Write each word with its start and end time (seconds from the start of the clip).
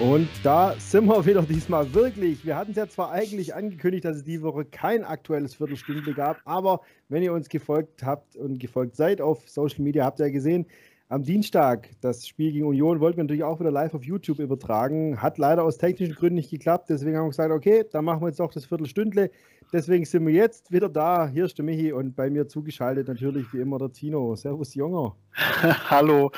Und 0.00 0.30
da 0.42 0.74
sind 0.78 1.04
wir 1.08 1.26
wieder 1.26 1.42
diesmal 1.42 1.92
wirklich. 1.92 2.42
Wir 2.46 2.56
hatten 2.56 2.70
es 2.70 2.78
ja 2.78 2.88
zwar 2.88 3.10
eigentlich 3.10 3.54
angekündigt, 3.54 4.06
dass 4.06 4.16
es 4.16 4.24
die 4.24 4.40
Woche 4.40 4.64
kein 4.64 5.04
aktuelles 5.04 5.54
Viertelstündle 5.56 6.14
gab, 6.14 6.38
aber 6.46 6.80
wenn 7.10 7.22
ihr 7.22 7.34
uns 7.34 7.50
gefolgt 7.50 8.02
habt 8.02 8.34
und 8.34 8.58
gefolgt 8.58 8.96
seid 8.96 9.20
auf 9.20 9.46
Social 9.46 9.82
Media, 9.82 10.06
habt 10.06 10.18
ihr 10.18 10.26
ja 10.26 10.32
gesehen, 10.32 10.64
am 11.10 11.22
Dienstag 11.22 11.90
das 12.00 12.26
Spiel 12.26 12.52
gegen 12.52 12.64
Union 12.64 13.00
wollten 13.00 13.18
wir 13.18 13.24
natürlich 13.24 13.44
auch 13.44 13.60
wieder 13.60 13.70
live 13.70 13.92
auf 13.92 14.04
YouTube 14.04 14.38
übertragen. 14.38 15.20
Hat 15.20 15.36
leider 15.36 15.64
aus 15.64 15.76
technischen 15.76 16.14
Gründen 16.14 16.36
nicht 16.36 16.50
geklappt. 16.50 16.88
Deswegen 16.88 17.16
haben 17.16 17.24
wir 17.24 17.30
gesagt, 17.30 17.52
okay, 17.52 17.84
dann 17.92 18.06
machen 18.06 18.22
wir 18.22 18.28
jetzt 18.28 18.40
doch 18.40 18.52
das 18.52 18.64
Viertelstündle. 18.64 19.30
Deswegen 19.70 20.06
sind 20.06 20.26
wir 20.26 20.32
jetzt 20.32 20.72
wieder 20.72 20.88
da. 20.88 21.28
Hier 21.28 21.44
ist 21.44 21.58
der 21.58 21.64
Michi 21.64 21.92
und 21.92 22.16
bei 22.16 22.30
mir 22.30 22.48
zugeschaltet 22.48 23.08
natürlich 23.08 23.52
wie 23.52 23.58
immer 23.58 23.78
der 23.78 23.92
Tino. 23.92 24.34
Servus, 24.34 24.74
Junger. 24.74 25.16
Hallo, 25.90 26.30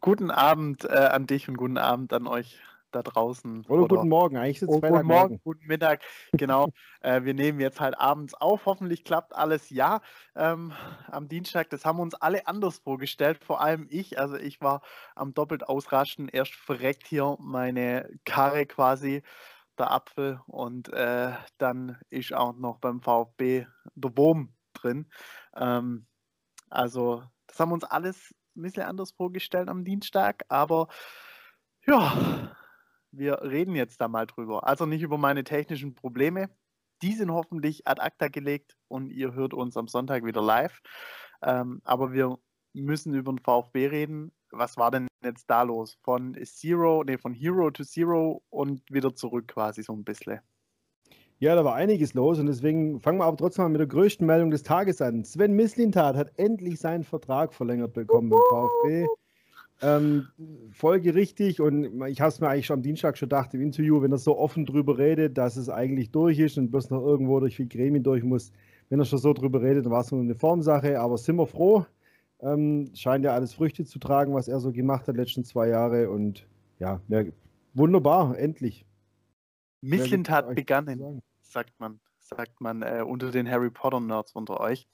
guten 0.00 0.30
Abend 0.30 0.84
äh, 0.84 0.94
an 0.94 1.26
dich 1.26 1.48
und 1.48 1.56
guten 1.58 1.76
Abend 1.76 2.12
an 2.12 2.26
euch 2.26 2.56
da 2.90 3.02
draußen. 3.02 3.64
Oder, 3.66 3.82
oder 3.82 3.96
guten 3.96 4.08
Morgen, 4.08 4.36
eigentlich 4.36 4.62
ist 4.62 4.62
es 4.62 4.68
oh, 4.68 4.80
Guten 4.80 5.06
Morgen, 5.06 5.40
guten 5.42 5.66
Mittag, 5.66 6.00
genau. 6.32 6.68
äh, 7.00 7.22
wir 7.22 7.34
nehmen 7.34 7.60
jetzt 7.60 7.80
halt 7.80 7.98
abends 7.98 8.34
auf. 8.34 8.66
Hoffentlich 8.66 9.04
klappt 9.04 9.34
alles 9.34 9.70
ja 9.70 10.00
ähm, 10.34 10.72
am 11.10 11.28
Dienstag. 11.28 11.70
Das 11.70 11.84
haben 11.84 12.00
uns 12.00 12.14
alle 12.14 12.46
anders 12.46 12.78
vorgestellt, 12.78 13.42
vor 13.44 13.60
allem 13.60 13.86
ich. 13.90 14.18
Also 14.18 14.36
ich 14.36 14.60
war 14.60 14.82
am 15.14 15.34
doppelt 15.34 15.68
ausraschen. 15.68 16.28
Erst 16.28 16.54
verreckt 16.54 17.06
hier 17.06 17.36
meine 17.40 18.10
Karre 18.24 18.66
quasi, 18.66 19.22
der 19.78 19.90
Apfel. 19.90 20.40
Und 20.46 20.92
äh, 20.92 21.32
dann 21.58 21.98
ist 22.10 22.32
auch 22.32 22.54
noch 22.54 22.78
beim 22.78 23.00
VfB 23.00 23.66
der 23.94 24.16
Wurm 24.16 24.54
drin. 24.74 25.10
Ähm, 25.56 26.06
also 26.68 27.22
das 27.46 27.58
haben 27.58 27.72
uns 27.72 27.84
alles 27.84 28.34
ein 28.56 28.62
bisschen 28.62 28.84
anders 28.84 29.12
vorgestellt 29.12 29.68
am 29.68 29.84
Dienstag, 29.84 30.44
aber 30.48 30.88
ja, 31.86 32.56
wir 33.12 33.42
reden 33.42 33.74
jetzt 33.74 34.00
da 34.00 34.08
mal 34.08 34.26
drüber. 34.26 34.66
Also 34.66 34.86
nicht 34.86 35.02
über 35.02 35.18
meine 35.18 35.44
technischen 35.44 35.94
Probleme. 35.94 36.50
Die 37.02 37.14
sind 37.14 37.30
hoffentlich 37.30 37.86
ad 37.86 38.00
acta 38.00 38.28
gelegt 38.28 38.76
und 38.88 39.10
ihr 39.10 39.32
hört 39.34 39.54
uns 39.54 39.76
am 39.76 39.88
Sonntag 39.88 40.24
wieder 40.24 40.42
live. 40.42 40.80
Ähm, 41.42 41.80
aber 41.84 42.12
wir 42.12 42.38
müssen 42.74 43.14
über 43.14 43.32
den 43.32 43.38
VfB 43.38 43.86
reden. 43.86 44.32
Was 44.50 44.76
war 44.76 44.90
denn 44.90 45.08
jetzt 45.24 45.48
da 45.48 45.62
los? 45.62 45.96
Von 46.02 46.36
Zero, 46.44 47.02
nee, 47.04 47.16
von 47.16 47.32
Hero 47.32 47.70
to 47.70 47.84
Zero 47.84 48.42
und 48.50 48.82
wieder 48.90 49.14
zurück 49.14 49.48
quasi 49.48 49.82
so 49.82 49.92
ein 49.94 50.04
bisschen. 50.04 50.40
Ja, 51.38 51.54
da 51.54 51.64
war 51.64 51.74
einiges 51.74 52.12
los 52.12 52.38
und 52.38 52.46
deswegen 52.46 53.00
fangen 53.00 53.18
wir 53.18 53.24
aber 53.24 53.38
trotzdem 53.38 53.64
mal 53.64 53.70
mit 53.70 53.80
der 53.80 53.86
größten 53.86 54.26
Meldung 54.26 54.50
des 54.50 54.62
Tages 54.62 55.00
an. 55.00 55.24
Sven 55.24 55.54
Mislintat 55.54 56.14
hat 56.14 56.38
endlich 56.38 56.78
seinen 56.78 57.02
Vertrag 57.02 57.54
verlängert 57.54 57.94
bekommen 57.94 58.28
beim 58.28 58.40
VfB. 58.50 59.06
Ähm, 59.82 60.28
folgerichtig 60.72 61.60
und 61.60 62.06
ich 62.06 62.20
habe 62.20 62.28
es 62.28 62.40
mir 62.40 62.48
eigentlich 62.48 62.66
schon 62.66 62.78
am 62.78 62.82
Dienstag 62.82 63.16
schon 63.16 63.30
gedacht 63.30 63.54
im 63.54 63.62
Interview, 63.62 64.02
wenn 64.02 64.12
er 64.12 64.18
so 64.18 64.36
offen 64.36 64.66
drüber 64.66 64.98
redet, 64.98 65.38
dass 65.38 65.56
es 65.56 65.70
eigentlich 65.70 66.10
durch 66.10 66.38
ist 66.38 66.58
und 66.58 66.70
bloß 66.70 66.90
noch 66.90 67.02
irgendwo 67.02 67.40
durch 67.40 67.56
viel 67.56 67.66
Gremien 67.66 68.02
durch 68.02 68.22
muss, 68.22 68.52
wenn 68.90 68.98
er 68.98 69.06
schon 69.06 69.18
so 69.18 69.32
drüber 69.32 69.62
redet, 69.62 69.86
dann 69.86 69.92
war 69.92 70.02
es 70.02 70.12
nur 70.12 70.20
eine 70.20 70.34
Formsache, 70.34 71.00
aber 71.00 71.16
sind 71.16 71.36
wir 71.36 71.46
froh. 71.46 71.86
Ähm, 72.40 72.90
scheint 72.94 73.24
ja 73.24 73.32
alles 73.32 73.54
Früchte 73.54 73.84
zu 73.84 73.98
tragen, 73.98 74.34
was 74.34 74.48
er 74.48 74.60
so 74.60 74.70
gemacht 74.70 75.08
hat, 75.08 75.16
letzten 75.16 75.44
zwei 75.44 75.68
Jahre 75.68 76.10
und 76.10 76.46
ja, 76.78 77.00
ja 77.08 77.24
wunderbar, 77.72 78.38
endlich. 78.38 78.84
Misslintat 79.80 80.54
begannen, 80.54 81.22
sagt 81.40 81.78
man 81.78 82.00
sagt 82.18 82.60
man 82.60 82.82
äh, 82.82 83.02
unter 83.04 83.30
den 83.30 83.50
Harry 83.50 83.70
Potter 83.70 84.00
Nerds 84.00 84.32
unter 84.32 84.60
euch. 84.60 84.86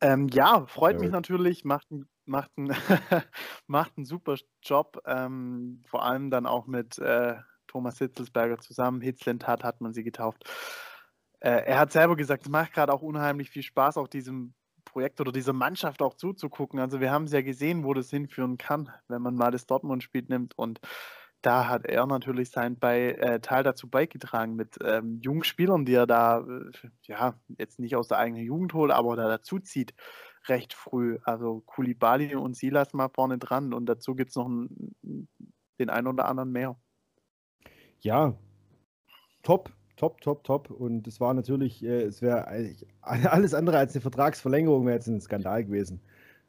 Ähm, 0.00 0.28
ja, 0.28 0.66
freut 0.66 0.96
ja. 0.96 1.00
mich 1.00 1.10
natürlich, 1.10 1.64
macht 1.64 1.90
ein 1.90 2.06
macht 2.28 2.50
einen, 2.56 2.74
macht 3.66 3.96
einen 3.96 4.06
super 4.06 4.36
Job, 4.62 5.02
ähm, 5.06 5.82
vor 5.86 6.04
allem 6.04 6.30
dann 6.30 6.46
auch 6.46 6.66
mit 6.66 6.98
äh, 6.98 7.36
Thomas 7.66 7.98
Hitzelsberger 7.98 8.58
zusammen. 8.58 9.00
Hitzlentat 9.00 9.64
hat 9.64 9.80
man 9.80 9.92
sie 9.92 10.04
getauft. 10.04 10.44
Äh, 11.40 11.64
er 11.66 11.78
hat 11.78 11.92
selber 11.92 12.16
gesagt, 12.16 12.44
es 12.44 12.48
macht 12.48 12.72
gerade 12.72 12.92
auch 12.92 13.02
unheimlich 13.02 13.50
viel 13.50 13.62
Spaß, 13.62 13.96
auch 13.98 14.08
diesem 14.08 14.54
Projekt 14.84 15.20
oder 15.20 15.32
dieser 15.32 15.52
Mannschaft 15.52 16.00
auch 16.00 16.14
zuzugucken. 16.14 16.78
Also 16.80 17.00
wir 17.00 17.10
haben 17.10 17.24
es 17.24 17.32
ja 17.32 17.42
gesehen, 17.42 17.84
wo 17.84 17.92
das 17.92 18.08
hinführen 18.10 18.56
kann, 18.56 18.90
wenn 19.08 19.20
man 19.20 19.34
mal 19.34 19.50
das 19.50 19.66
Dortmund-Spiel 19.66 20.24
nimmt 20.28 20.56
und 20.56 20.80
da 21.42 21.68
hat 21.68 21.86
er 21.86 22.06
natürlich 22.06 22.50
seinen 22.50 22.78
bei, 22.78 23.12
äh, 23.12 23.40
Teil 23.40 23.62
dazu 23.62 23.88
beigetragen 23.88 24.56
mit 24.56 24.78
ähm, 24.82 25.20
jungen 25.22 25.44
Spielern, 25.44 25.84
die 25.84 25.94
er 25.94 26.06
da, 26.06 26.40
äh, 26.40 26.88
ja, 27.02 27.34
jetzt 27.58 27.78
nicht 27.78 27.94
aus 27.94 28.08
der 28.08 28.18
eigenen 28.18 28.42
Jugend 28.42 28.74
holt, 28.74 28.90
aber 28.90 29.14
da 29.16 29.28
dazu 29.28 29.60
zieht 29.60 29.94
recht 30.48 30.74
früh. 30.74 31.18
Also 31.24 31.62
Kulibali 31.66 32.34
und 32.34 32.56
Silas 32.56 32.92
mal 32.92 33.08
vorne 33.08 33.38
dran 33.38 33.72
und 33.72 33.86
dazu 33.86 34.14
gibt 34.14 34.30
es 34.30 34.36
noch 34.36 34.46
einen, 34.46 35.28
den 35.78 35.90
einen 35.90 36.06
oder 36.06 36.26
anderen 36.26 36.52
mehr. 36.52 36.76
Ja, 38.00 38.34
top, 39.42 39.70
top, 39.96 40.20
top, 40.20 40.44
top. 40.44 40.70
Und 40.70 41.06
es 41.06 41.20
war 41.20 41.34
natürlich, 41.34 41.82
äh, 41.84 42.02
es 42.02 42.22
wäre 42.22 42.46
alles 43.00 43.54
andere 43.54 43.78
als 43.78 43.94
eine 43.94 44.02
Vertragsverlängerung, 44.02 44.86
wäre 44.86 44.96
jetzt 44.96 45.06
ein 45.06 45.20
Skandal 45.20 45.64
gewesen. 45.64 46.00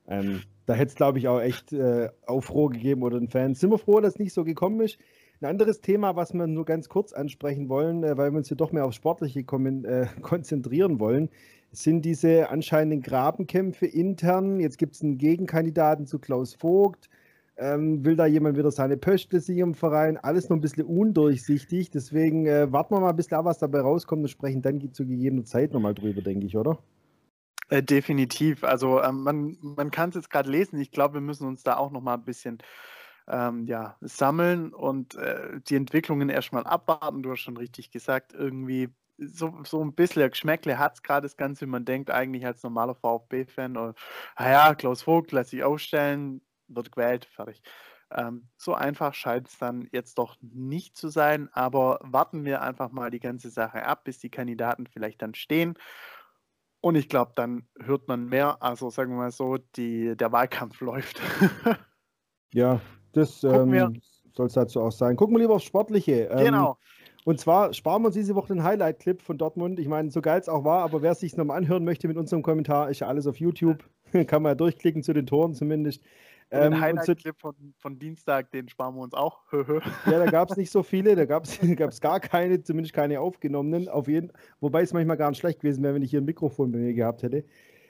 Ähm, 0.07 0.41
da 0.65 0.73
hätte 0.73 0.89
es, 0.89 0.95
glaube 0.95 1.19
ich, 1.19 1.27
auch 1.27 1.39
echt 1.39 1.73
äh, 1.73 2.09
Aufruhr 2.25 2.69
gegeben 2.69 3.03
oder 3.03 3.19
den 3.19 3.29
Fans. 3.29 3.59
Sind 3.59 3.71
wir 3.71 3.77
froh, 3.77 3.99
dass 4.01 4.13
es 4.13 4.19
nicht 4.19 4.33
so 4.33 4.43
gekommen 4.43 4.81
ist. 4.81 4.97
Ein 5.39 5.45
anderes 5.45 5.81
Thema, 5.81 6.15
was 6.15 6.33
wir 6.33 6.47
nur 6.47 6.65
ganz 6.65 6.89
kurz 6.89 7.13
ansprechen 7.13 7.69
wollen, 7.69 8.03
äh, 8.03 8.17
weil 8.17 8.31
wir 8.31 8.39
uns 8.39 8.47
hier 8.47 8.57
doch 8.57 8.71
mehr 8.71 8.85
auf 8.85 8.93
Sportliche 8.93 9.41
äh, 9.41 10.05
konzentrieren 10.21 10.99
wollen, 10.99 11.29
sind 11.71 12.03
diese 12.05 12.49
anscheinenden 12.49 13.01
Grabenkämpfe 13.01 13.85
intern. 13.85 14.59
Jetzt 14.59 14.79
gibt 14.79 14.95
es 14.95 15.03
einen 15.03 15.19
Gegenkandidaten 15.19 16.07
zu 16.07 16.17
Klaus 16.17 16.55
Vogt. 16.55 17.09
Ähm, 17.55 18.03
will 18.03 18.15
da 18.15 18.25
jemand 18.25 18.57
wieder 18.57 18.71
seine 18.71 18.97
Pöstle 18.97 19.39
sichern 19.39 19.69
im 19.69 19.75
Verein? 19.75 20.17
Alles 20.17 20.49
noch 20.49 20.57
ein 20.57 20.61
bisschen 20.61 20.85
undurchsichtig. 20.85 21.91
Deswegen 21.91 22.47
äh, 22.47 22.71
warten 22.71 22.95
wir 22.95 22.99
mal 22.99 23.09
ein 23.09 23.15
bisschen 23.15 23.37
ab, 23.37 23.45
was 23.45 23.59
dabei 23.59 23.81
rauskommt 23.81 24.23
und 24.23 24.29
sprechen 24.29 24.61
dann 24.63 24.91
zu 24.91 25.05
gegebener 25.05 25.43
Zeit 25.43 25.71
nochmal 25.71 25.93
drüber, 25.93 26.21
denke 26.21 26.47
ich, 26.47 26.57
oder? 26.57 26.79
Definitiv. 27.69 28.63
Also 28.63 29.03
ähm, 29.03 29.23
man, 29.23 29.57
man 29.61 29.91
kann 29.91 30.09
es 30.09 30.15
jetzt 30.15 30.29
gerade 30.29 30.49
lesen. 30.49 30.79
Ich 30.79 30.91
glaube, 30.91 31.15
wir 31.15 31.21
müssen 31.21 31.47
uns 31.47 31.63
da 31.63 31.77
auch 31.77 31.91
nochmal 31.91 32.17
ein 32.17 32.23
bisschen 32.23 32.59
ähm, 33.27 33.65
ja, 33.65 33.97
sammeln 34.01 34.73
und 34.73 35.15
äh, 35.15 35.59
die 35.67 35.75
Entwicklungen 35.75 36.29
erstmal 36.29 36.65
abwarten. 36.65 37.23
Du 37.23 37.31
hast 37.31 37.41
schon 37.41 37.57
richtig 37.57 37.91
gesagt, 37.91 38.33
irgendwie 38.33 38.89
so, 39.17 39.53
so 39.63 39.83
ein 39.83 39.93
bisschen 39.93 40.29
Geschmäckle 40.29 40.77
hat 40.77 40.95
es 40.95 41.03
gerade 41.03 41.25
das 41.25 41.37
Ganze. 41.37 41.65
Man 41.67 41.85
denkt 41.85 42.11
eigentlich 42.11 42.45
als 42.45 42.63
normaler 42.63 42.95
VfB-Fan, 42.95 43.93
naja, 44.37 44.75
Klaus 44.75 45.03
Vogt 45.03 45.31
lässt 45.31 45.49
sich 45.49 45.63
aufstellen, 45.63 46.41
wird 46.67 46.91
gewählt, 46.91 47.25
fertig. 47.25 47.61
Ähm, 48.09 48.47
so 48.55 48.73
einfach 48.73 49.13
scheint 49.13 49.49
es 49.49 49.57
dann 49.57 49.89
jetzt 49.91 50.17
doch 50.17 50.37
nicht 50.41 50.95
zu 50.95 51.09
sein, 51.09 51.49
aber 51.51 51.99
warten 52.01 52.45
wir 52.45 52.61
einfach 52.61 52.91
mal 52.91 53.11
die 53.11 53.19
ganze 53.19 53.49
Sache 53.49 53.85
ab, 53.85 54.05
bis 54.05 54.19
die 54.19 54.29
Kandidaten 54.29 54.87
vielleicht 54.87 55.21
dann 55.21 55.33
stehen. 55.33 55.77
Und 56.79 56.95
ich 56.95 57.09
glaube, 57.09 57.33
dann 57.35 57.67
hört 57.81 58.07
man 58.07 58.27
mehr. 58.29 58.61
Also 58.61 58.89
sagen 58.89 59.11
wir 59.11 59.17
mal 59.17 59.31
so, 59.31 59.57
die, 59.57 60.15
der 60.15 60.31
Wahlkampf 60.31 60.79
läuft. 60.81 61.19
ja, 62.53 62.79
das 63.13 63.43
ähm, 63.43 64.01
soll 64.33 64.47
es 64.47 64.53
dazu 64.53 64.81
auch 64.81 64.91
sein. 64.91 65.15
Gucken 65.15 65.35
wir 65.35 65.41
lieber 65.41 65.55
aufs 65.55 65.65
Sportliche. 65.65 66.29
Ähm, 66.31 66.45
genau. 66.45 66.77
Und 67.25 67.41
zwar 67.41 67.73
sparen 67.73 68.03
wir 68.03 68.07
uns 68.07 68.15
diese 68.15 68.35
Woche 68.35 68.53
den 68.53 68.63
Highlight-Clip 68.63 69.21
von 69.21 69.37
Dortmund. 69.37 69.79
Ich 69.79 69.89
meine, 69.89 70.11
so 70.11 70.21
geil 70.21 70.39
es 70.39 70.47
auch 70.47 70.63
war, 70.63 70.83
aber 70.83 71.01
wer 71.01 71.11
es 71.11 71.19
sich 71.19 71.35
nochmal 71.35 71.57
anhören 71.57 71.83
möchte 71.83 72.07
mit 72.07 72.15
unserem 72.15 72.41
Kommentar, 72.41 72.89
ist 72.89 73.01
ja 73.01 73.07
alles 73.07 73.27
auf 73.27 73.37
YouTube. 73.37 73.83
Kann 74.27 74.43
man 74.43 74.51
ja 74.51 74.55
durchklicken 74.55 75.03
zu 75.03 75.11
den 75.11 75.25
Toren 75.25 75.53
zumindest. 75.53 76.01
Ähm, 76.51 76.71
den 76.71 76.79
Highlight-Clip 76.79 77.37
von, 77.37 77.55
von 77.79 77.99
Dienstag, 77.99 78.51
den 78.51 78.69
sparen 78.69 78.95
wir 78.95 79.01
uns 79.01 79.13
auch. 79.13 79.39
ja, 79.51 79.79
da 80.05 80.25
gab 80.27 80.49
es 80.51 80.55
nicht 80.55 80.71
so 80.71 80.83
viele, 80.83 81.17
da 81.17 81.25
gab 81.25 81.43
es 81.43 81.59
gar 82.01 82.21
keine, 82.21 82.63
zumindest 82.63 82.93
keine 82.93 83.19
aufgenommenen. 83.19 83.89
Auf 83.89 84.07
jeden, 84.07 84.31
wobei 84.61 84.83
es 84.83 84.93
manchmal 84.93 85.17
gar 85.17 85.29
nicht 85.29 85.39
schlecht 85.39 85.59
gewesen 85.59 85.83
wäre, 85.83 85.95
wenn 85.95 86.03
ich 86.03 86.11
hier 86.11 86.21
ein 86.21 86.25
Mikrofon 86.25 86.71
bei 86.71 86.77
mir 86.77 86.93
gehabt 86.93 87.23
hätte. 87.23 87.43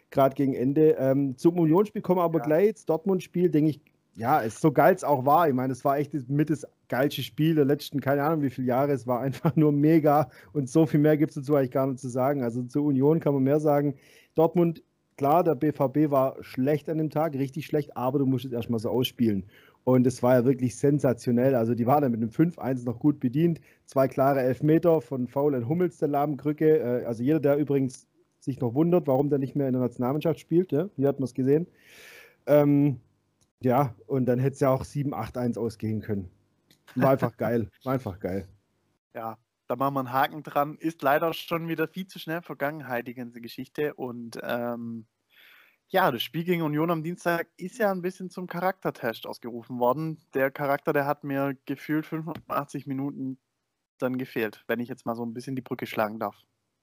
Gerade 0.09 0.33
gegen 0.33 0.55
Ende. 0.55 0.95
Ähm, 0.97 1.37
zum 1.37 1.59
Unionsspiel 1.59 2.01
kommen 2.01 2.19
wir 2.19 2.23
aber 2.23 2.39
ja. 2.39 2.45
gleich. 2.45 2.73
Das 2.73 2.85
Dortmund-Spiel, 2.85 3.51
denke 3.51 3.69
ich, 3.69 3.81
ja, 4.17 4.39
ist 4.39 4.61
so 4.61 4.71
geil 4.71 4.95
es 4.95 5.03
auch 5.03 5.25
war. 5.25 5.47
Ich 5.47 5.53
meine, 5.53 5.71
es 5.71 5.85
war 5.85 5.97
echt 5.97 6.11
mit 6.27 6.49
das 6.49 6.65
geilste 6.89 7.21
Spiel 7.21 7.55
der 7.55 7.65
letzten, 7.65 8.01
keine 8.01 8.23
Ahnung 8.23 8.41
wie 8.41 8.49
viele 8.49 8.67
Jahre. 8.67 8.91
Es 8.91 9.05
war 9.05 9.19
einfach 9.21 9.55
nur 9.55 9.71
mega 9.71 10.29
und 10.53 10.69
so 10.69 10.85
viel 10.85 10.99
mehr 10.99 11.17
gibt 11.17 11.31
es 11.31 11.35
dazu 11.35 11.55
eigentlich 11.55 11.71
gar 11.71 11.87
nicht 11.87 11.99
zu 11.99 12.09
sagen. 12.09 12.43
Also 12.43 12.63
zur 12.63 12.83
Union 12.83 13.19
kann 13.19 13.33
man 13.33 13.43
mehr 13.43 13.59
sagen. 13.59 13.95
Dortmund, 14.35 14.83
klar, 15.17 15.43
der 15.43 15.55
BVB 15.55 16.11
war 16.11 16.35
schlecht 16.41 16.89
an 16.89 16.97
dem 16.97 17.11
Tag, 17.11 17.35
richtig 17.35 17.67
schlecht, 17.67 17.95
aber 17.95 18.17
du 18.19 18.25
musst 18.25 18.45
es 18.45 18.51
erstmal 18.51 18.79
so 18.79 18.89
ausspielen. 18.89 19.45
Und 19.83 20.05
es 20.07 20.21
war 20.21 20.33
ja 20.33 20.45
wirklich 20.45 20.75
sensationell. 20.75 21.55
Also 21.55 21.75
die 21.75 21.85
waren 21.85 22.01
dann 22.01 22.11
mit 22.11 22.21
einem 22.21 22.31
5-1 22.31 22.85
noch 22.85 22.99
gut 22.99 23.19
bedient. 23.19 23.61
Zwei 23.85 24.07
klare 24.07 24.41
Elfmeter 24.41 24.99
von 24.99 25.27
Foul 25.27 25.55
und 25.55 25.69
Hummels, 25.69 25.97
der 25.97 26.09
Lahmkrücke. 26.09 26.79
Äh, 26.79 27.05
also 27.05 27.23
jeder, 27.23 27.39
der 27.39 27.57
übrigens 27.57 28.07
sich 28.39 28.59
noch 28.59 28.73
wundert, 28.73 29.07
warum 29.07 29.29
der 29.29 29.39
nicht 29.39 29.55
mehr 29.55 29.67
in 29.67 29.73
der 29.73 29.81
Nationalmannschaft 29.81 30.39
spielt, 30.39 30.71
ja, 30.71 30.89
hier 30.95 31.07
hat 31.07 31.19
man 31.19 31.25
es 31.25 31.33
gesehen. 31.33 31.67
Ähm, 32.47 32.99
ja, 33.61 33.95
und 34.07 34.25
dann 34.25 34.39
hätte 34.39 34.55
es 34.55 34.59
ja 34.61 34.69
auch 34.69 34.83
7-8-1 34.83 35.57
ausgehen 35.57 36.01
können. 36.01 36.31
War 36.99 37.11
einfach 37.11 37.37
geil. 37.37 37.69
War 37.83 37.93
einfach 37.93 38.19
geil. 38.19 38.47
Ja, 39.13 39.37
da 39.67 39.75
machen 39.75 39.95
wir 39.95 39.99
einen 40.01 40.13
Haken 40.13 40.43
dran. 40.43 40.77
Ist 40.77 41.01
leider 41.01 41.33
schon 41.33 41.67
wieder 41.67 41.87
viel 41.89 42.07
zu 42.07 42.19
schnell 42.19 42.41
Vergangenheit, 42.41 43.07
die 43.07 43.15
ganze 43.15 43.41
Geschichte. 43.41 43.93
Und 43.95 44.39
ähm, 44.43 45.07
Ja, 45.89 46.11
das 46.11 46.23
Spiel 46.23 46.43
gegen 46.43 46.61
Union 46.63 46.91
am 46.91 47.03
Dienstag 47.03 47.47
ist 47.57 47.77
ja 47.77 47.91
ein 47.91 48.01
bisschen 48.01 48.29
zum 48.29 48.47
Charaktertest 48.47 49.25
ausgerufen 49.27 49.79
worden. 49.79 50.19
Der 50.33 50.51
Charakter, 50.51 50.93
der 50.93 51.05
hat 51.05 51.23
mir 51.23 51.55
gefühlt 51.65 52.05
85 52.05 52.87
Minuten 52.87 53.39
dann 53.99 54.17
gefehlt, 54.17 54.63
wenn 54.67 54.79
ich 54.81 54.89
jetzt 54.89 55.05
mal 55.05 55.15
so 55.15 55.25
ein 55.25 55.33
bisschen 55.33 55.55
die 55.55 55.61
Brücke 55.61 55.87
schlagen 55.87 56.19
darf. 56.19 56.37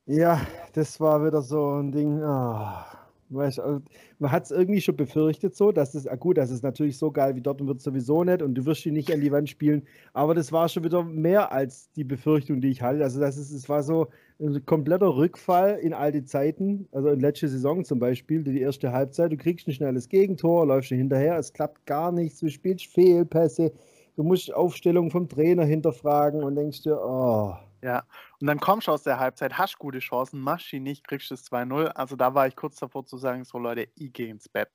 Ja, 0.06 0.40
das 0.72 0.98
war 1.00 1.24
wieder 1.24 1.42
so 1.42 1.78
ein 1.80 1.92
Ding. 1.92 2.22
ah, 2.22 3.03
du, 3.30 3.80
man 4.18 4.32
hat 4.32 4.44
es 4.44 4.50
irgendwie 4.50 4.80
schon 4.80 4.96
befürchtet, 4.96 5.56
so, 5.56 5.72
dass 5.72 5.94
es, 5.94 6.06
ah, 6.06 6.16
gut, 6.16 6.38
das 6.38 6.50
ist 6.50 6.62
natürlich 6.62 6.98
so 6.98 7.10
geil 7.10 7.34
wie 7.36 7.40
Dortmund 7.40 7.68
wird 7.68 7.80
sowieso 7.80 8.24
nicht 8.24 8.42
und 8.42 8.54
du 8.54 8.64
wirst 8.66 8.84
ihn 8.86 8.94
nicht 8.94 9.12
an 9.12 9.20
die 9.20 9.32
Wand 9.32 9.48
spielen, 9.48 9.82
aber 10.12 10.34
das 10.34 10.52
war 10.52 10.68
schon 10.68 10.84
wieder 10.84 11.04
mehr 11.04 11.52
als 11.52 11.90
die 11.92 12.04
Befürchtung, 12.04 12.60
die 12.60 12.68
ich 12.68 12.82
hatte. 12.82 13.02
Also, 13.02 13.20
das 13.20 13.36
ist, 13.36 13.50
es 13.50 13.68
war 13.68 13.82
so 13.82 14.08
ein 14.40 14.64
kompletter 14.66 15.16
Rückfall 15.16 15.78
in 15.78 15.92
alte 15.92 16.24
Zeiten, 16.24 16.88
also 16.92 17.08
in 17.08 17.20
letzte 17.20 17.48
Saison 17.48 17.84
zum 17.84 17.98
Beispiel, 17.98 18.42
die 18.42 18.60
erste 18.60 18.92
Halbzeit. 18.92 19.32
Du 19.32 19.36
kriegst 19.36 19.66
ein 19.68 19.72
schnelles 19.72 20.08
Gegentor, 20.08 20.66
läufst 20.66 20.90
hinterher, 20.90 21.38
es 21.38 21.52
klappt 21.52 21.86
gar 21.86 22.12
nichts, 22.12 22.40
du 22.40 22.48
spielst 22.48 22.86
Fehlpässe, 22.86 23.72
du 24.16 24.22
musst 24.22 24.52
Aufstellung 24.52 25.10
vom 25.10 25.28
Trainer 25.28 25.64
hinterfragen 25.64 26.42
und 26.42 26.56
denkst 26.56 26.82
dir, 26.82 26.98
oh. 27.00 27.54
Ja, 27.84 28.06
und 28.40 28.46
dann 28.46 28.60
kommst 28.60 28.88
du 28.88 28.92
aus 28.92 29.02
der 29.02 29.18
Halbzeit, 29.18 29.58
hast 29.58 29.78
gute 29.78 29.98
Chancen, 29.98 30.40
machst 30.40 30.70
sie 30.70 30.80
nicht, 30.80 31.06
kriegst 31.06 31.30
das 31.30 31.44
2-0. 31.52 31.88
Also 31.88 32.16
da 32.16 32.32
war 32.32 32.46
ich 32.46 32.56
kurz 32.56 32.76
davor 32.76 33.04
zu 33.04 33.18
sagen, 33.18 33.44
so 33.44 33.58
Leute, 33.58 33.90
ich 33.94 34.10
gehe 34.10 34.30
ins 34.30 34.48
Bett. 34.48 34.70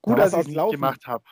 Gut, 0.00 0.18
dass 0.18 0.32
ich 0.32 0.38
es 0.38 0.46
nicht 0.46 0.70
gemacht 0.70 1.06
habe. 1.06 1.22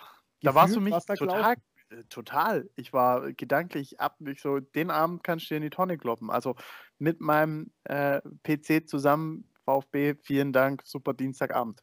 Da 0.43 0.55
warst 0.55 0.77
du 0.77 0.83
mich 0.83 0.95
total, 1.17 1.55
äh, 1.89 2.05
total. 2.11 2.69
Ich 2.77 2.93
war 2.93 3.33
gedanklich 3.33 4.01
ab, 4.01 4.19
ich 4.21 4.43
so, 4.43 4.61
den 4.61 4.91
Abend 4.91 5.25
kannst 5.25 5.47
du 5.47 5.55
dir 5.55 5.57
in 5.57 5.62
die 5.62 5.71
Tonne 5.71 5.97
kloppen. 5.97 6.29
Also 6.29 6.57
mit 6.99 7.23
meinem 7.23 7.73
äh, 7.85 8.21
PC 8.43 8.87
zusammen, 8.87 9.51
VfB, 9.65 10.17
vielen 10.23 10.53
Dank, 10.53 10.83
super 10.85 11.15
Dienstagabend. 11.15 11.83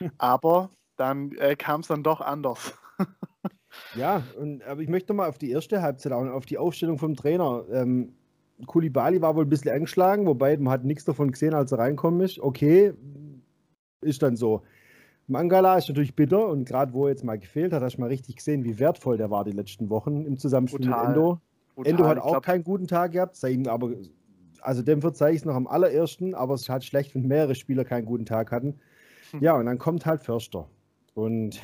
Aber 0.18 0.70
dann 0.96 1.30
äh, 1.36 1.54
kam 1.54 1.82
es 1.82 1.86
dann 1.86 2.02
doch 2.02 2.20
anders. 2.20 2.76
Ja, 3.94 4.22
und, 4.38 4.62
aber 4.64 4.80
ich 4.82 4.88
möchte 4.88 5.12
mal 5.12 5.28
auf 5.28 5.38
die 5.38 5.50
erste 5.50 5.82
Halbzeit 5.82 6.12
auch, 6.12 6.24
auf 6.26 6.46
die 6.46 6.58
Aufstellung 6.58 6.98
vom 6.98 7.14
Trainer. 7.14 7.64
Ähm, 7.72 8.14
Kulibali 8.66 9.20
war 9.20 9.34
wohl 9.34 9.44
ein 9.44 9.48
bisschen 9.48 9.72
angeschlagen, 9.72 10.26
wobei 10.26 10.56
man 10.56 10.72
hat 10.72 10.84
nichts 10.84 11.04
davon 11.04 11.32
gesehen, 11.32 11.54
als 11.54 11.72
er 11.72 11.78
reinkommen 11.78 12.20
ist. 12.20 12.38
Okay, 12.38 12.92
ist 14.00 14.22
dann 14.22 14.36
so. 14.36 14.62
Mangala 15.26 15.78
ist 15.78 15.88
natürlich 15.88 16.14
bitter 16.14 16.48
und 16.48 16.64
gerade 16.64 16.92
wo 16.92 17.06
er 17.06 17.10
jetzt 17.10 17.24
mal 17.24 17.38
gefehlt 17.38 17.72
hat, 17.72 17.82
hast 17.82 17.96
du 17.96 18.00
mal 18.00 18.08
richtig 18.08 18.36
gesehen, 18.36 18.64
wie 18.64 18.78
wertvoll 18.78 19.16
der 19.16 19.30
war 19.30 19.44
die 19.44 19.52
letzten 19.52 19.88
Wochen 19.88 20.24
im 20.24 20.36
Zusammenspiel 20.36 20.86
Total. 20.86 21.08
mit 21.08 21.16
Endo. 21.16 21.40
Total. 21.76 21.90
Endo 21.90 22.04
hat 22.06 22.18
auch 22.18 22.30
glaub... 22.30 22.44
keinen 22.44 22.64
guten 22.64 22.86
Tag 22.86 23.12
gehabt, 23.12 23.36
sei 23.36 23.52
ihm 23.52 23.66
aber, 23.66 23.92
also 24.60 24.82
dem 24.82 25.00
verzeih 25.00 25.30
ich 25.30 25.38
es 25.38 25.44
noch 25.44 25.54
am 25.54 25.66
allerersten, 25.66 26.34
aber 26.34 26.54
es 26.54 26.62
ist 26.62 26.68
halt 26.68 26.84
schlecht, 26.84 27.14
wenn 27.14 27.26
mehrere 27.26 27.54
Spieler 27.54 27.84
keinen 27.84 28.04
guten 28.04 28.26
Tag 28.26 28.52
hatten. 28.52 28.80
Hm. 29.30 29.42
Ja, 29.42 29.56
und 29.56 29.66
dann 29.66 29.78
kommt 29.78 30.04
halt 30.06 30.22
Förster. 30.22 30.68
Und 31.14 31.60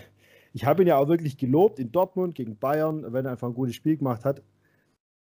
ich 0.53 0.65
habe 0.65 0.83
ihn 0.83 0.89
ja 0.89 0.97
auch 0.97 1.09
wirklich 1.09 1.37
gelobt 1.37 1.79
in 1.79 1.93
Dortmund 1.93 2.35
gegen 2.35 2.57
Bayern, 2.59 3.13
wenn 3.13 3.25
er 3.25 3.33
einfach 3.33 3.49
ein 3.49 3.55
gutes 3.55 3.75
Spiel 3.75 3.97
gemacht 3.97 4.25
hat. 4.25 4.43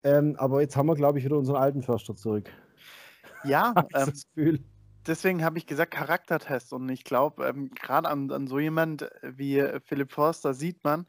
Ähm, 0.03 0.35
aber 0.37 0.61
jetzt 0.61 0.75
haben 0.75 0.87
wir, 0.87 0.95
glaube 0.95 1.19
ich, 1.19 1.25
wieder 1.25 1.37
unseren 1.37 1.57
alten 1.57 1.81
Förster 1.81 2.15
zurück. 2.15 2.49
Ja, 3.43 3.73
ähm, 4.35 4.63
deswegen 5.05 5.43
habe 5.43 5.57
ich 5.57 5.65
gesagt 5.65 5.91
Charaktertest. 5.91 6.73
Und 6.73 6.89
ich 6.89 7.03
glaube, 7.03 7.45
ähm, 7.45 7.71
gerade 7.71 8.07
an, 8.09 8.31
an, 8.31 8.47
so 8.47 8.59
jemand 8.59 9.09
wie 9.23 9.65
Philipp 9.83 10.11
Forster 10.11 10.53
sieht 10.53 10.83
man, 10.83 11.07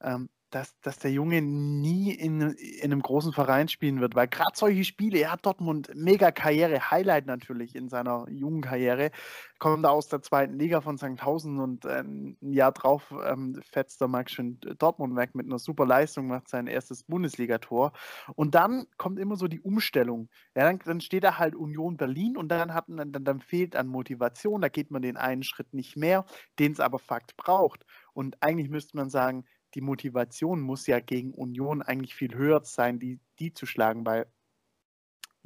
ähm, 0.00 0.28
dass, 0.50 0.78
dass 0.80 0.98
der 0.98 1.12
Junge 1.12 1.42
nie 1.42 2.12
in, 2.12 2.40
in 2.40 2.84
einem 2.84 3.02
großen 3.02 3.32
Verein 3.32 3.68
spielen 3.68 4.00
wird, 4.00 4.14
weil 4.14 4.28
gerade 4.28 4.52
solche 4.54 4.84
Spiele, 4.84 5.18
er 5.18 5.32
hat 5.32 5.46
Dortmund 5.46 5.90
mega 5.94 6.32
Karriere, 6.32 6.90
Highlight 6.90 7.26
natürlich 7.26 7.74
in 7.74 7.88
seiner 7.88 8.26
jungen 8.28 8.60
Karriere, 8.60 9.10
kommt 9.58 9.86
aus 9.86 10.08
der 10.08 10.22
zweiten 10.22 10.58
Liga 10.58 10.80
von 10.80 10.98
St. 10.98 11.22
Hausen 11.22 11.60
und 11.60 11.84
äh, 11.84 12.00
ein 12.00 12.36
Jahr 12.40 12.72
drauf 12.72 13.14
ähm, 13.24 13.60
fetzt 13.62 14.00
der 14.00 14.08
Max 14.08 14.32
schon 14.32 14.58
Dortmund 14.78 15.16
weg 15.16 15.34
mit 15.34 15.46
einer 15.46 15.58
super 15.58 15.86
Leistung, 15.86 16.26
macht 16.26 16.48
sein 16.48 16.66
erstes 16.66 17.04
Bundesligator 17.04 17.92
und 18.34 18.54
dann 18.54 18.86
kommt 18.96 19.18
immer 19.18 19.36
so 19.36 19.46
die 19.46 19.60
Umstellung. 19.60 20.28
Ja, 20.56 20.64
dann, 20.64 20.80
dann 20.84 21.00
steht 21.00 21.24
da 21.24 21.38
halt 21.38 21.54
Union 21.54 21.96
Berlin 21.96 22.36
und 22.36 22.48
dann, 22.48 22.74
hat, 22.74 22.86
dann, 22.88 23.12
dann 23.12 23.40
fehlt 23.40 23.76
an 23.76 23.86
Motivation, 23.86 24.60
da 24.60 24.68
geht 24.68 24.90
man 24.90 25.02
den 25.02 25.16
einen 25.16 25.42
Schritt 25.42 25.74
nicht 25.74 25.96
mehr, 25.96 26.24
den 26.58 26.72
es 26.72 26.80
aber 26.80 26.98
Fakt 26.98 27.36
braucht. 27.36 27.86
Und 28.12 28.42
eigentlich 28.42 28.68
müsste 28.68 28.96
man 28.96 29.08
sagen, 29.10 29.44
die 29.74 29.80
Motivation 29.80 30.60
muss 30.60 30.86
ja 30.86 31.00
gegen 31.00 31.32
Union 31.32 31.82
eigentlich 31.82 32.14
viel 32.14 32.34
höher 32.34 32.60
sein, 32.64 32.98
die, 32.98 33.20
die 33.38 33.52
zu 33.52 33.66
schlagen, 33.66 34.04
weil 34.04 34.26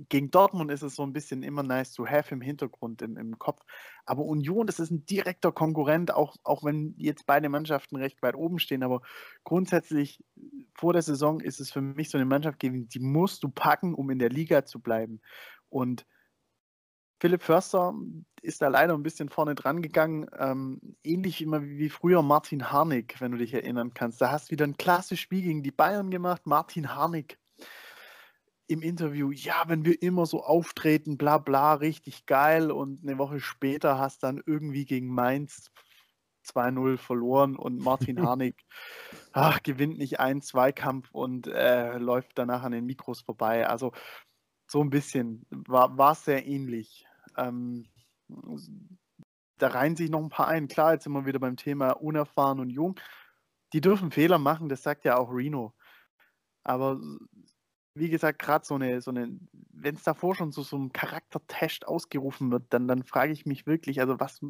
gegen 0.09 0.31
Dortmund 0.31 0.71
ist 0.71 0.83
es 0.83 0.97
so 0.97 1.05
ein 1.05 1.13
bisschen 1.13 1.43
immer 1.43 1.63
nice 1.63 1.93
to 1.93 2.07
have 2.07 2.35
im 2.35 2.41
Hintergrund, 2.41 3.01
im, 3.01 3.17
im 3.17 3.39
Kopf. 3.39 3.63
Aber 4.05 4.25
Union, 4.25 4.67
das 4.67 4.81
ist 4.81 4.91
ein 4.91 5.07
direkter 5.07 5.53
Konkurrent, 5.53 6.13
auch, 6.13 6.37
auch 6.43 6.65
wenn 6.65 6.95
jetzt 6.97 7.27
beide 7.27 7.49
Mannschaften 7.49 7.97
recht 7.97 8.21
weit 8.23 8.35
oben 8.35 8.59
stehen. 8.59 8.83
Aber 8.83 9.03
grundsätzlich 9.45 10.23
vor 10.75 10.93
der 10.93 11.03
Saison 11.03 11.41
ist 11.41 11.61
es 11.61 11.71
für 11.71 11.81
mich 11.81 12.11
so 12.11 12.19
eine 12.19 12.25
Mannschaft 12.25 12.59
gewesen, 12.59 12.89
die 12.89 12.99
musst 12.99 13.45
du 13.45 13.49
packen, 13.49 13.95
um 13.95 14.11
in 14.11 14.19
der 14.19 14.31
Liga 14.31 14.65
zu 14.65 14.81
bleiben. 14.81 15.21
Und 15.69 16.07
Philipp 17.25 17.43
Förster 17.43 17.95
ist 18.43 18.61
da 18.61 18.69
leider 18.69 18.93
ein 18.93 19.03
bisschen 19.03 19.31
vorne 19.31 19.55
dran 19.55 19.81
gegangen. 19.81 20.27
Ähm, 20.39 20.95
ähnlich 21.03 21.41
immer 21.41 21.63
wie 21.63 21.89
früher 21.89 22.21
Martin 22.21 22.71
Harnik, 22.71 23.19
wenn 23.19 23.33
du 23.33 23.39
dich 23.39 23.55
erinnern 23.55 23.95
kannst. 23.95 24.21
Da 24.21 24.31
hast 24.31 24.49
du 24.49 24.51
wieder 24.51 24.67
ein 24.67 24.77
klassisches 24.77 25.21
Spiel 25.21 25.41
gegen 25.41 25.63
die 25.63 25.71
Bayern 25.71 26.11
gemacht. 26.11 26.43
Martin 26.45 26.95
Harnik 26.95 27.39
im 28.67 28.83
Interview, 28.83 29.31
ja, 29.31 29.63
wenn 29.69 29.87
wir 29.87 30.03
immer 30.03 30.27
so 30.27 30.45
auftreten, 30.45 31.17
bla 31.17 31.39
bla, 31.39 31.73
richtig 31.73 32.27
geil. 32.27 32.71
Und 32.71 33.03
eine 33.03 33.17
Woche 33.17 33.41
später 33.41 33.99
hast 33.99 34.23
dann 34.23 34.43
irgendwie 34.45 34.85
gegen 34.85 35.09
Mainz 35.09 35.71
2-0 36.45 36.99
verloren 36.99 37.57
und 37.57 37.79
Martin 37.79 38.21
Harnik 38.27 38.67
ach, 39.33 39.63
gewinnt 39.63 39.97
nicht 39.97 40.21
einen 40.21 40.43
Zweikampf 40.43 41.09
und 41.11 41.47
äh, 41.47 41.97
läuft 41.97 42.33
danach 42.35 42.65
an 42.65 42.73
den 42.73 42.85
Mikros 42.85 43.23
vorbei. 43.23 43.67
Also 43.67 43.93
so 44.67 44.83
ein 44.83 44.91
bisschen 44.91 45.47
war 45.51 46.13
es 46.13 46.27
sehr 46.27 46.47
ähnlich. 46.47 47.07
Ähm, 47.37 47.87
da 49.59 49.69
reihen 49.69 49.97
sich 49.97 50.11
noch 50.11 50.23
ein 50.23 50.29
paar 50.29 50.49
ein. 50.49 50.69
Klar, 50.69 50.95
jetzt 50.95 51.05
sind 51.05 51.13
wir 51.13 51.27
wieder 51.27 51.39
beim 51.39 51.57
Thema 51.57 51.91
unerfahren 51.91 52.61
und 52.61 52.71
jung. 52.71 52.99
Die 53.73 53.81
dürfen 53.81 54.11
Fehler 54.11 54.39
machen, 54.39 54.69
das 54.69 54.83
sagt 54.83 55.05
ja 55.05 55.17
auch 55.17 55.33
Reno. 55.33 55.75
Aber 56.65 57.01
wie 57.95 58.09
gesagt, 58.09 58.41
gerade 58.41 58.65
so 58.65 58.75
eine, 58.75 59.01
so 59.01 59.11
eine, 59.11 59.39
wenn 59.53 59.95
es 59.95 60.03
davor 60.03 60.35
schon 60.35 60.53
so, 60.53 60.63
so 60.63 60.77
ein 60.77 60.93
Charaktertest 60.93 61.87
ausgerufen 61.87 62.51
wird, 62.51 62.65
dann, 62.71 62.89
dann 62.89 63.05
frage 63.05 63.33
ich 63.33 63.47
mich 63.47 63.67
wirklich, 63.67 64.01
also 64.01 64.19
was, 64.19 64.41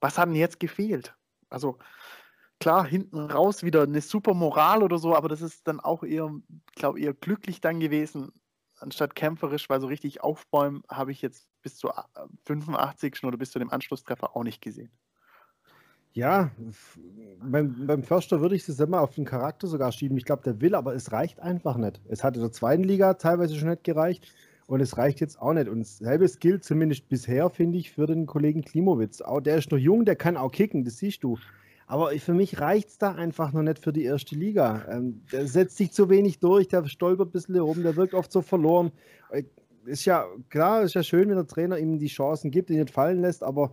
was 0.00 0.18
hat 0.18 0.28
denn 0.28 0.36
jetzt 0.36 0.60
gefehlt? 0.60 1.16
Also 1.50 1.78
klar, 2.60 2.86
hinten 2.86 3.30
raus 3.30 3.62
wieder 3.62 3.82
eine 3.82 4.00
super 4.00 4.34
Moral 4.34 4.82
oder 4.82 4.98
so, 4.98 5.14
aber 5.16 5.28
das 5.28 5.42
ist 5.42 5.66
dann 5.66 5.80
auch 5.80 6.04
eher, 6.04 6.30
glaube 6.76 7.00
eher 7.00 7.14
glücklich 7.14 7.60
dann 7.60 7.80
gewesen, 7.80 8.32
anstatt 8.80 9.14
kämpferisch, 9.14 9.68
weil 9.68 9.80
so 9.80 9.86
richtig 9.86 10.22
aufbäumen 10.22 10.82
habe 10.88 11.12
ich 11.12 11.22
jetzt 11.22 11.48
bis 11.62 11.76
zur 11.76 11.94
85. 12.44 13.24
oder 13.24 13.36
bis 13.36 13.50
zu 13.50 13.58
dem 13.58 13.70
Anschlusstreffer 13.70 14.36
auch 14.36 14.44
nicht 14.44 14.60
gesehen. 14.60 14.90
Ja, 16.12 16.50
beim, 17.40 17.86
beim 17.86 18.02
Förster 18.02 18.40
würde 18.40 18.56
ich 18.56 18.68
es 18.68 18.80
immer 18.80 19.00
auf 19.00 19.14
den 19.14 19.24
Charakter 19.24 19.66
sogar 19.66 19.92
schieben. 19.92 20.16
Ich 20.16 20.24
glaube, 20.24 20.42
der 20.42 20.60
will, 20.60 20.74
aber 20.74 20.94
es 20.94 21.12
reicht 21.12 21.38
einfach 21.38 21.76
nicht. 21.76 22.00
Es 22.08 22.24
hat 22.24 22.34
in 22.34 22.42
der 22.42 22.50
zweiten 22.50 22.82
Liga 22.82 23.14
teilweise 23.14 23.54
schon 23.56 23.68
nicht 23.68 23.84
gereicht 23.84 24.32
und 24.66 24.80
es 24.80 24.98
reicht 24.98 25.20
jetzt 25.20 25.40
auch 25.40 25.52
nicht. 25.52 25.68
Und 25.68 25.86
selbes 25.86 26.40
gilt 26.40 26.64
zumindest 26.64 27.08
bisher, 27.08 27.50
finde 27.50 27.78
ich, 27.78 27.92
für 27.92 28.06
den 28.06 28.26
Kollegen 28.26 28.62
Klimowitz. 28.62 29.20
Auch 29.20 29.40
der 29.40 29.58
ist 29.58 29.70
noch 29.70 29.78
jung, 29.78 30.04
der 30.04 30.16
kann 30.16 30.36
auch 30.36 30.50
kicken, 30.50 30.84
das 30.84 30.96
siehst 30.96 31.22
du. 31.22 31.38
Aber 31.88 32.10
für 32.10 32.34
mich 32.34 32.60
reicht 32.60 32.90
es 32.90 32.98
da 32.98 33.12
einfach 33.12 33.52
noch 33.52 33.62
nicht 33.62 33.78
für 33.78 33.94
die 33.94 34.04
erste 34.04 34.34
Liga. 34.36 34.84
Ähm, 34.90 35.22
der 35.32 35.46
setzt 35.46 35.78
sich 35.78 35.90
zu 35.90 36.10
wenig 36.10 36.38
durch, 36.38 36.68
der 36.68 36.84
stolpert 36.86 37.30
ein 37.30 37.32
bisschen 37.32 37.54
herum, 37.54 37.82
der 37.82 37.96
wirkt 37.96 38.12
oft 38.12 38.30
so 38.30 38.42
verloren. 38.42 38.92
Äh, 39.30 39.44
ist 39.86 40.04
ja 40.04 40.26
klar, 40.50 40.82
ist 40.82 40.94
ja 40.94 41.02
schön, 41.02 41.30
wenn 41.30 41.36
der 41.36 41.46
Trainer 41.46 41.78
ihm 41.78 41.98
die 41.98 42.08
Chancen 42.08 42.50
gibt, 42.50 42.68
ihn 42.68 42.78
nicht 42.78 42.92
fallen 42.92 43.22
lässt, 43.22 43.42
aber 43.42 43.72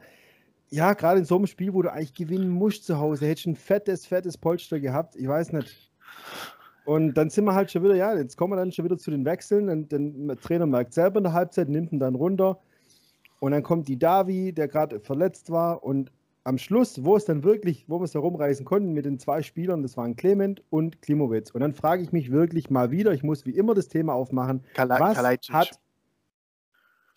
ja, 0.69 0.93
gerade 0.93 1.19
in 1.19 1.25
so 1.25 1.35
einem 1.35 1.45
Spiel, 1.45 1.73
wo 1.73 1.81
du 1.81 1.91
eigentlich 1.91 2.13
gewinnen 2.13 2.49
musst 2.49 2.85
zu 2.85 2.97
Hause, 2.97 3.27
hättest 3.27 3.47
du 3.47 3.49
ein 3.51 3.55
fettes, 3.57 4.05
fettes 4.05 4.37
Polster 4.37 4.79
gehabt. 4.79 5.17
Ich 5.17 5.27
weiß 5.27 5.51
nicht. 5.51 5.91
Und 6.85 7.15
dann 7.15 7.29
sind 7.29 7.45
wir 7.45 7.53
halt 7.53 7.69
schon 7.69 7.83
wieder, 7.83 7.95
ja, 7.95 8.15
jetzt 8.15 8.37
kommen 8.37 8.53
wir 8.53 8.57
dann 8.57 8.71
schon 8.71 8.85
wieder 8.85 8.97
zu 8.97 9.11
den 9.11 9.25
Wechseln. 9.25 9.69
Und 9.69 9.91
der 9.91 10.37
Trainer 10.37 10.65
merkt 10.65 10.93
selber 10.93 11.17
in 11.17 11.25
der 11.25 11.33
Halbzeit, 11.33 11.67
nimmt 11.67 11.91
ihn 11.91 11.99
dann 11.99 12.15
runter. 12.15 12.59
Und 13.39 13.51
dann 13.51 13.61
kommt 13.61 13.87
die 13.87 13.99
Davi, 13.99 14.53
der 14.53 14.67
gerade 14.67 14.99
verletzt 14.99 15.49
war. 15.51 15.83
Und 15.83 16.11
am 16.45 16.59
Schluss, 16.59 17.03
wo 17.03 17.17
es 17.17 17.25
dann 17.25 17.43
wirklich, 17.43 17.89
wo 17.89 17.99
wir 17.99 18.05
es 18.05 18.13
herumreißen 18.13 18.65
konnten 18.65 18.93
mit 18.93 19.05
den 19.05 19.19
zwei 19.19 19.41
Spielern, 19.41 19.81
das 19.81 19.97
waren 19.97 20.15
Clement 20.15 20.63
und 20.69 21.01
Klimowitz. 21.01 21.51
Und 21.51 21.61
dann 21.61 21.73
frage 21.73 22.03
ich 22.03 22.11
mich 22.11 22.31
wirklich 22.31 22.69
mal 22.69 22.91
wieder, 22.91 23.13
ich 23.13 23.23
muss 23.23 23.45
wie 23.45 23.57
immer 23.57 23.73
das 23.73 23.87
Thema 23.87 24.13
aufmachen, 24.13 24.63
Kala 24.75 24.99
was 24.99 25.15
Kalajdzic. 25.15 25.53
hat, 25.53 25.79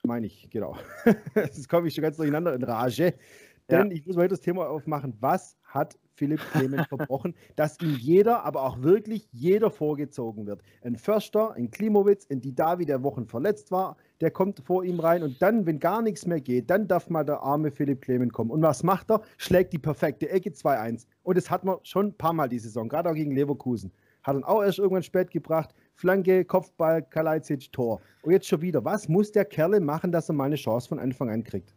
meine 0.03 0.27
ich, 0.27 0.49
genau, 0.51 0.77
das 1.35 1.69
komme 1.69 1.89
ich 1.89 1.95
schon 1.95 2.03
ganz 2.03 2.17
durcheinander 2.17 2.55
in 2.55 2.63
Rage, 2.63 3.15
Denn 3.71 3.91
ja. 3.91 3.97
ich 3.97 4.07
muss 4.07 4.17
weiter 4.17 4.31
das 4.31 4.41
Thema 4.41 4.67
aufmachen. 4.67 5.15
Was 5.21 5.59
hat 5.63 5.99
Philipp 6.15 6.41
Clement 6.53 6.89
verbrochen, 6.89 7.35
dass 7.57 7.79
ihm 7.81 7.97
jeder, 7.97 8.45
aber 8.45 8.63
auch 8.63 8.81
wirklich 8.81 9.29
jeder 9.31 9.71
vorgezogen 9.71 10.47
wird? 10.47 10.63
Ein 10.83 10.97
Förster, 10.97 11.53
ein 11.53 11.71
Klimowitz, 11.71 12.27
ein 12.31 12.41
Didavi, 12.41 12.87
der 12.87 13.03
Wochen 13.03 13.27
verletzt 13.27 13.71
war, 13.71 13.99
der 14.21 14.31
kommt 14.31 14.61
vor 14.65 14.85
ihm 14.85 15.01
rein 15.01 15.23
und 15.23 15.41
dann, 15.41 15.67
wenn 15.67 15.79
gar 15.79 16.03
nichts 16.03 16.27
mehr 16.27 16.41
geht, 16.41 16.71
dann 16.71 16.89
darf 16.89 17.09
mal 17.09 17.25
der 17.25 17.43
arme 17.43 17.71
Philipp 17.71 18.03
Clement 18.03 18.33
kommen. 18.33 18.51
Und 18.51 18.63
was 18.63 18.83
macht 18.83 19.11
er? 19.11 19.23
Schlägt 19.37 19.73
die 19.73 19.79
perfekte 19.79 20.29
Ecke 20.29 20.51
2-1. 20.51 21.07
Und 21.23 21.37
das 21.37 21.51
hat 21.51 21.65
man 21.65 21.79
schon 21.83 22.07
ein 22.07 22.17
paar 22.17 22.33
Mal 22.33 22.49
die 22.49 22.59
Saison, 22.59 22.89
gerade 22.89 23.11
auch 23.11 23.15
gegen 23.15 23.33
Leverkusen. 23.33 23.93
Hat 24.23 24.35
dann 24.35 24.45
auch 24.45 24.63
erst 24.63 24.79
irgendwann 24.79 25.03
spät 25.03 25.31
gebracht. 25.31 25.75
Flanke, 25.95 26.45
Kopfball, 26.45 27.03
Kalajdzic, 27.03 27.73
Tor. 27.73 28.01
Und 28.23 28.33
jetzt 28.33 28.49
schon 28.49 28.61
wieder. 28.61 28.85
Was 28.85 29.09
muss 29.09 29.33
der 29.33 29.45
Kerle 29.45 29.81
machen, 29.81 30.13
dass 30.13 30.29
er 30.29 30.35
mal 30.35 30.45
eine 30.45 30.57
Chance 30.57 30.89
von 30.89 30.99
Anfang 30.99 31.31
an 31.31 31.45
kriegt? 31.45 31.75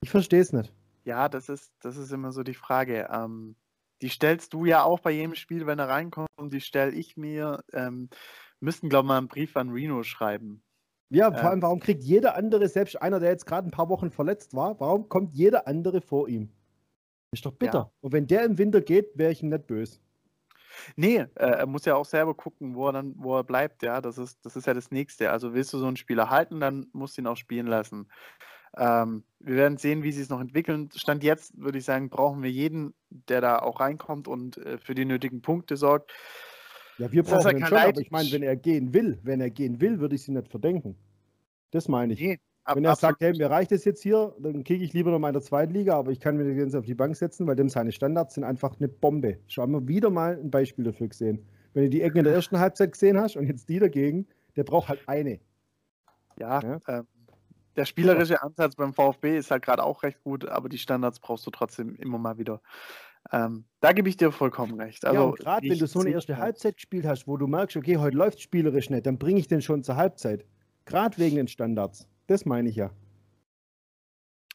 Ich 0.00 0.10
verstehe 0.10 0.40
es 0.40 0.52
nicht. 0.52 0.72
Ja, 1.04 1.28
das 1.28 1.48
ist, 1.48 1.72
das 1.80 1.96
ist 1.96 2.12
immer 2.12 2.32
so 2.32 2.42
die 2.42 2.54
Frage. 2.54 3.08
Ähm, 3.12 3.56
die 4.02 4.08
stellst 4.08 4.54
du 4.54 4.64
ja 4.64 4.82
auch 4.82 5.00
bei 5.00 5.10
jedem 5.10 5.34
Spiel, 5.34 5.66
wenn 5.66 5.78
er 5.78 5.88
reinkommt, 5.88 6.28
die 6.38 6.60
stelle 6.60 6.92
ich 6.92 7.16
mir. 7.16 7.62
Ähm, 7.72 8.08
müssten, 8.60 8.88
glaube 8.88 9.06
ich, 9.06 9.08
mal 9.08 9.18
einen 9.18 9.28
Brief 9.28 9.56
an 9.56 9.70
Reno 9.70 10.02
schreiben. 10.02 10.62
Ja, 11.10 11.32
vor 11.32 11.50
allem, 11.50 11.60
warum 11.60 11.80
kriegt 11.80 12.04
jeder 12.04 12.36
andere, 12.36 12.68
selbst 12.68 13.00
einer, 13.02 13.18
der 13.18 13.30
jetzt 13.30 13.44
gerade 13.44 13.68
ein 13.68 13.72
paar 13.72 13.88
Wochen 13.88 14.10
verletzt 14.10 14.54
war, 14.54 14.78
warum 14.78 15.08
kommt 15.08 15.34
jeder 15.34 15.66
andere 15.66 16.00
vor 16.00 16.28
ihm? 16.28 16.50
Ist 17.32 17.44
doch 17.44 17.52
bitter. 17.52 17.78
Ja. 17.78 17.92
Und 18.00 18.12
wenn 18.12 18.26
der 18.26 18.44
im 18.44 18.58
Winter 18.58 18.80
geht, 18.80 19.16
wäre 19.16 19.32
ich 19.32 19.42
ihm 19.42 19.48
nicht 19.48 19.66
böse. 19.66 19.98
Nee, 20.96 21.18
äh, 21.18 21.26
er 21.34 21.66
muss 21.66 21.84
ja 21.84 21.96
auch 21.96 22.04
selber 22.04 22.34
gucken, 22.34 22.76
wo 22.76 22.86
er 22.88 22.92
dann, 22.92 23.14
wo 23.16 23.36
er 23.36 23.44
bleibt, 23.44 23.82
ja. 23.82 24.00
Das 24.00 24.18
ist, 24.18 24.38
das 24.44 24.54
ist 24.54 24.66
ja 24.66 24.74
das 24.74 24.92
Nächste. 24.92 25.30
Also 25.30 25.52
willst 25.52 25.72
du 25.72 25.78
so 25.78 25.86
einen 25.86 25.96
Spieler 25.96 26.30
halten, 26.30 26.60
dann 26.60 26.86
musst 26.92 27.16
du 27.16 27.22
ihn 27.22 27.26
auch 27.26 27.36
spielen 27.36 27.66
lassen. 27.66 28.08
Ähm, 28.76 29.24
wir 29.40 29.56
werden 29.56 29.78
sehen, 29.78 30.04
wie 30.04 30.12
sie 30.12 30.22
es 30.22 30.28
noch 30.28 30.40
entwickeln. 30.40 30.90
Stand 30.94 31.24
jetzt, 31.24 31.60
würde 31.60 31.78
ich 31.78 31.84
sagen, 31.84 32.08
brauchen 32.08 32.42
wir 32.42 32.50
jeden, 32.50 32.94
der 33.10 33.40
da 33.40 33.58
auch 33.58 33.80
reinkommt 33.80 34.28
und 34.28 34.58
äh, 34.58 34.78
für 34.78 34.94
die 34.94 35.04
nötigen 35.04 35.42
Punkte 35.42 35.76
sorgt. 35.76 36.12
Ja, 37.00 37.10
wir 37.10 37.22
brauchen 37.22 37.56
ihn 37.56 37.64
schon, 37.64 37.78
aber 37.78 37.98
ich 37.98 38.10
meine, 38.10 38.30
wenn 38.30 38.42
er 38.42 38.56
gehen 38.56 38.92
will, 38.92 39.18
wenn 39.22 39.40
er 39.40 39.48
gehen 39.48 39.80
will, 39.80 40.00
würde 40.00 40.16
ich 40.16 40.22
sie 40.22 40.32
nicht 40.32 40.48
verdenken. 40.48 40.96
Das 41.70 41.88
meine 41.88 42.12
ich. 42.12 42.20
Nee, 42.20 42.38
ab, 42.64 42.76
wenn 42.76 42.84
er 42.84 42.94
sagt, 42.94 43.22
hey, 43.22 43.32
mir 43.32 43.50
reicht 43.50 43.72
es 43.72 43.86
jetzt 43.86 44.02
hier, 44.02 44.34
dann 44.38 44.64
kriege 44.64 44.84
ich 44.84 44.92
lieber 44.92 45.10
noch 45.10 45.18
mal 45.18 45.28
in 45.28 45.32
der 45.32 45.40
zweiten 45.40 45.72
Liga, 45.72 45.96
aber 45.96 46.10
ich 46.10 46.20
kann 46.20 46.36
mir 46.36 46.44
den 46.44 46.76
auf 46.76 46.84
die 46.84 46.94
Bank 46.94 47.16
setzen, 47.16 47.46
weil 47.46 47.56
dem 47.56 47.70
seine 47.70 47.90
Standards 47.90 48.34
sind 48.34 48.44
einfach 48.44 48.76
eine 48.78 48.88
Bombe. 48.88 49.38
Schauen 49.46 49.70
wir 49.70 49.88
wieder 49.88 50.10
mal 50.10 50.38
ein 50.38 50.50
Beispiel 50.50 50.84
dafür 50.84 51.08
gesehen. 51.08 51.46
Wenn 51.72 51.84
du 51.84 51.88
die 51.88 52.02
Ecken 52.02 52.18
in 52.18 52.24
der 52.24 52.34
ersten 52.34 52.58
Halbzeit 52.58 52.92
gesehen 52.92 53.18
hast 53.18 53.36
und 53.36 53.46
jetzt 53.46 53.70
die 53.70 53.78
dagegen, 53.78 54.26
der 54.56 54.64
braucht 54.64 54.90
halt 54.90 55.00
eine. 55.06 55.40
Ja, 56.38 56.60
ja? 56.60 56.80
Ähm, 56.86 57.06
der 57.76 57.86
spielerische 57.86 58.42
Ansatz 58.42 58.74
beim 58.74 58.92
VfB 58.92 59.38
ist 59.38 59.50
halt 59.50 59.62
gerade 59.62 59.84
auch 59.84 60.02
recht 60.02 60.22
gut, 60.22 60.46
aber 60.46 60.68
die 60.68 60.76
Standards 60.76 61.18
brauchst 61.18 61.46
du 61.46 61.50
trotzdem 61.50 61.94
immer 61.96 62.18
mal 62.18 62.36
wieder. 62.36 62.60
Ähm, 63.32 63.64
da 63.80 63.92
gebe 63.92 64.08
ich 64.08 64.16
dir 64.16 64.32
vollkommen 64.32 64.80
recht. 64.80 65.04
Also, 65.04 65.30
ja, 65.30 65.34
gerade 65.34 65.68
wenn 65.68 65.78
du 65.78 65.86
so 65.86 66.00
eine 66.00 66.10
erste 66.10 66.36
Halbzeit 66.36 66.76
gespielt 66.76 67.06
hast, 67.06 67.26
wo 67.26 67.36
du 67.36 67.46
merkst, 67.46 67.76
okay, 67.76 67.96
heute 67.96 68.16
läuft 68.16 68.40
spielerisch 68.40 68.90
nicht, 68.90 69.06
dann 69.06 69.18
bringe 69.18 69.38
ich 69.38 69.48
den 69.48 69.62
schon 69.62 69.82
zur 69.82 69.96
Halbzeit. 69.96 70.44
Gerade 70.84 71.16
wegen 71.18 71.36
den 71.36 71.48
Standards. 71.48 72.08
Das 72.26 72.44
meine 72.44 72.68
ich 72.68 72.76
ja. 72.76 72.90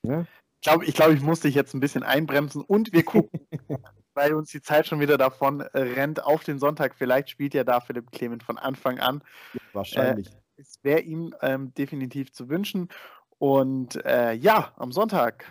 ja? 0.04 0.22
Ich 0.22 0.68
glaube, 0.68 0.86
ich, 0.86 0.94
glaub, 0.96 1.12
ich 1.12 1.22
muss 1.22 1.42
dich 1.42 1.56
jetzt 1.56 1.74
ein 1.74 1.80
bisschen 1.80 2.04
einbremsen 2.04 2.62
und 2.62 2.92
wir 2.92 3.04
gucken, 3.04 3.40
weil 4.14 4.34
uns 4.34 4.52
die 4.52 4.62
Zeit 4.62 4.88
schon 4.88 5.00
wieder 5.00 5.18
davon 5.18 5.62
äh, 5.62 5.80
rennt, 5.80 6.24
auf 6.24 6.44
den 6.44 6.60
Sonntag. 6.60 6.96
Vielleicht 6.96 7.30
spielt 7.30 7.54
ja 7.54 7.64
da 7.64 7.80
Philipp 7.80 8.12
Clement 8.12 8.44
von 8.44 8.58
Anfang 8.58 9.00
an. 9.00 9.24
Wahrscheinlich. 9.74 10.28
Äh, 10.28 10.32
es 10.58 10.80
wäre 10.84 11.02
ihm 11.02 11.34
ähm, 11.42 11.74
definitiv 11.74 12.32
zu 12.32 12.50
wünschen. 12.50 12.90
Und 13.38 14.04
äh, 14.06 14.34
ja, 14.34 14.74
am 14.78 14.92
Sonntag 14.92 15.46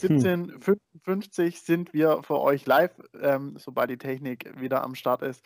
17.55 0.00 1.44
hm. 1.44 1.52
sind 1.52 1.92
wir 1.92 2.22
für 2.22 2.40
euch 2.40 2.66
live, 2.66 2.92
ähm, 3.20 3.56
sobald 3.58 3.90
die 3.90 3.98
Technik 3.98 4.60
wieder 4.60 4.82
am 4.82 4.94
Start 4.94 5.22
ist. 5.22 5.44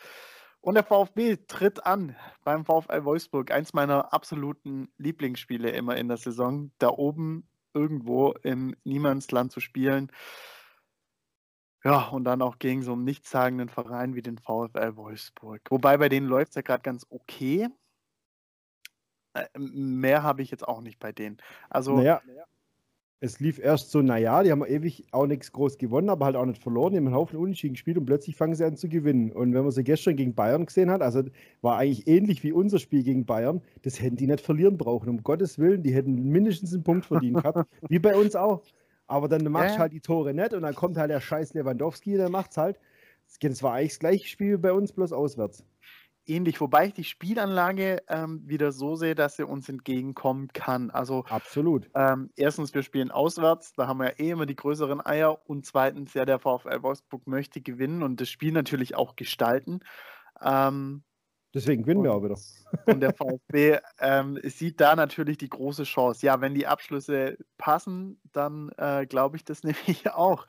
Und 0.61 0.73
der 0.73 0.83
VfB 0.83 1.37
tritt 1.47 1.85
an 1.85 2.15
beim 2.43 2.65
VfL 2.65 3.03
Wolfsburg. 3.03 3.51
Eins 3.51 3.73
meiner 3.73 4.13
absoluten 4.13 4.91
Lieblingsspiele 4.97 5.69
immer 5.69 5.95
in 5.95 6.07
der 6.07 6.17
Saison. 6.17 6.71
Da 6.79 6.89
oben 6.89 7.47
irgendwo 7.75 8.31
im 8.41 8.75
Niemandsland 8.83 9.51
zu 9.51 9.59
spielen. 9.59 10.11
Ja, 11.83 12.07
und 12.07 12.23
dann 12.23 12.41
auch 12.41 12.57
gegen 12.57 12.81
so 12.81 12.93
einen 12.93 13.03
nichtssagenden 13.03 13.69
Verein 13.69 14.15
wie 14.15 14.23
den 14.23 14.39
VfL 14.39 14.95
Wolfsburg. 14.95 15.61
Wobei 15.69 15.97
bei 15.97 16.09
denen 16.09 16.25
läuft 16.25 16.49
es 16.49 16.55
ja 16.55 16.63
gerade 16.63 16.81
ganz 16.81 17.05
okay. 17.11 17.69
Äh, 19.35 19.45
mehr 19.59 20.23
habe 20.23 20.41
ich 20.41 20.49
jetzt 20.49 20.67
auch 20.67 20.81
nicht 20.81 20.97
bei 20.97 21.11
denen. 21.11 21.37
Also. 21.69 21.97
Naja, 21.97 22.23
es 23.21 23.39
lief 23.39 23.59
erst 23.59 23.91
so, 23.91 24.01
naja, 24.01 24.43
die 24.43 24.51
haben 24.51 24.63
ewig 24.65 25.05
auch 25.11 25.25
nichts 25.25 25.51
groß 25.51 25.77
gewonnen, 25.77 26.09
aber 26.09 26.25
halt 26.25 26.35
auch 26.35 26.45
nicht 26.45 26.61
verloren. 26.61 26.91
Die 26.91 26.97
haben 26.97 27.07
einen 27.07 27.15
Haufen 27.15 27.39
Unentschieden 27.39 27.73
gespielt 27.73 27.97
und 27.97 28.05
plötzlich 28.05 28.35
fangen 28.35 28.55
sie 28.55 28.65
an 28.65 28.75
zu 28.75 28.89
gewinnen. 28.89 29.31
Und 29.31 29.53
wenn 29.53 29.63
man 29.63 29.71
sie 29.71 29.83
gestern 29.83 30.15
gegen 30.15 30.35
Bayern 30.35 30.65
gesehen 30.65 30.91
hat, 30.91 31.01
also 31.01 31.23
war 31.61 31.77
eigentlich 31.77 32.07
ähnlich 32.07 32.43
wie 32.43 32.51
unser 32.51 32.79
Spiel 32.79 33.03
gegen 33.03 33.25
Bayern, 33.25 33.61
das 33.83 34.01
hätten 34.01 34.17
die 34.17 34.27
nicht 34.27 34.41
verlieren 34.41 34.77
brauchen. 34.77 35.09
Um 35.09 35.23
Gottes 35.23 35.57
Willen, 35.57 35.81
die 35.81 35.93
hätten 35.93 36.29
mindestens 36.29 36.73
einen 36.73 36.83
Punkt 36.83 37.05
verdient 37.05 37.37
gehabt, 37.37 37.67
wie 37.89 37.99
bei 37.99 38.15
uns 38.15 38.35
auch. 38.35 38.63
Aber 39.07 39.27
dann 39.27 39.43
machst 39.51 39.75
du 39.75 39.79
halt 39.79 39.93
die 39.93 40.01
Tore 40.01 40.33
nicht 40.33 40.53
und 40.53 40.63
dann 40.63 40.75
kommt 40.75 40.97
halt 40.97 41.11
der 41.11 41.21
scheiß 41.21 41.53
Lewandowski, 41.53 42.17
der 42.17 42.29
macht's 42.29 42.57
halt. 42.57 42.79
Das 43.41 43.63
war 43.63 43.73
eigentlich 43.73 43.91
das 43.91 43.99
gleiche 43.99 44.27
Spiel 44.27 44.53
wie 44.53 44.61
bei 44.61 44.73
uns, 44.73 44.91
bloß 44.91 45.13
auswärts 45.13 45.63
ähnlich, 46.25 46.61
wobei 46.61 46.87
ich 46.87 46.93
die 46.93 47.03
Spielanlage 47.03 48.03
ähm, 48.07 48.41
wieder 48.45 48.71
so 48.71 48.95
sehe, 48.95 49.15
dass 49.15 49.35
sie 49.35 49.45
uns 49.45 49.69
entgegenkommen 49.69 50.49
kann. 50.49 50.89
Also 50.91 51.25
absolut. 51.29 51.89
Ähm, 51.95 52.29
erstens, 52.35 52.73
wir 52.73 52.83
spielen 52.83 53.11
auswärts, 53.11 53.73
da 53.73 53.87
haben 53.87 53.99
wir 53.99 54.07
ja 54.07 54.19
eh 54.19 54.29
immer 54.31 54.45
die 54.45 54.55
größeren 54.55 55.05
Eier 55.05 55.47
und 55.49 55.65
zweitens, 55.65 56.13
ja, 56.13 56.25
der 56.25 56.39
VfL 56.39 56.81
Wolfsburg 56.81 57.27
möchte 57.27 57.61
gewinnen 57.61 58.03
und 58.03 58.21
das 58.21 58.29
Spiel 58.29 58.51
natürlich 58.51 58.95
auch 58.95 59.15
gestalten. 59.15 59.79
Ähm, 60.41 61.03
Deswegen 61.53 61.83
gewinnen 61.83 62.03
wir 62.03 62.11
auch 62.11 62.21
wieder. 62.21 62.37
Und 62.85 62.99
der 62.99 63.13
VfB 63.13 63.77
ähm, 63.99 64.37
sieht 64.43 64.81
da 64.81 64.93
natürlich 64.93 65.37
die 65.37 65.47
große 65.47 65.85
Chance. 65.85 66.25
Ja, 66.25 66.41
wenn 66.41 66.53
die 66.53 66.67
Abschlüsse 66.67 67.37
passen, 67.57 68.19
dann 68.33 68.73
äh, 68.77 69.05
glaube 69.05 69.37
ich 69.37 69.45
das 69.45 69.63
nämlich 69.63 70.11
auch. 70.11 70.47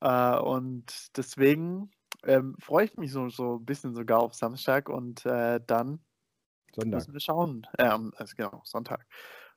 Äh, 0.00 0.36
und 0.38 1.16
deswegen 1.16 1.90
ähm, 2.24 2.56
freue 2.58 2.86
ich 2.86 2.96
mich 2.96 3.12
so, 3.12 3.28
so 3.28 3.56
ein 3.56 3.64
bisschen 3.64 3.94
sogar 3.94 4.20
auf 4.20 4.34
Samstag 4.34 4.88
und 4.88 5.24
äh, 5.26 5.60
dann 5.66 6.00
Sonntag. 6.74 6.98
müssen 6.98 7.12
wir 7.12 7.20
schauen. 7.20 7.66
Äh, 7.78 7.84
also 7.84 8.34
genau, 8.36 8.60
Sonntag. 8.64 9.06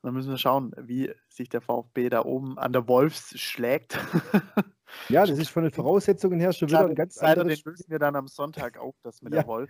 Und 0.01 0.07
dann 0.07 0.13
müssen 0.15 0.31
wir 0.31 0.37
schauen, 0.37 0.73
wie 0.77 1.13
sich 1.29 1.49
der 1.49 1.61
VfB 1.61 2.09
da 2.09 2.25
oben 2.25 2.57
an 2.57 2.73
der 2.73 2.87
Wolfs 2.87 3.39
schlägt. 3.39 3.99
ja, 5.09 5.25
das 5.25 5.37
ist 5.39 5.49
von 5.49 5.63
den 5.63 5.71
Voraussetzungen 5.71 6.39
her 6.39 6.53
schon 6.53 6.69
wieder 6.69 6.85
ein 6.87 6.95
ganz 6.95 7.17
anderes. 7.19 7.61
Den 7.61 7.71
lösen 7.71 7.85
wir 7.89 7.99
dann 7.99 8.15
am 8.15 8.27
Sonntag 8.27 8.79
auch, 8.79 8.95
das 9.03 9.21
mit 9.21 9.33
ja. 9.33 9.41
der 9.41 9.47
Wolf. 9.47 9.69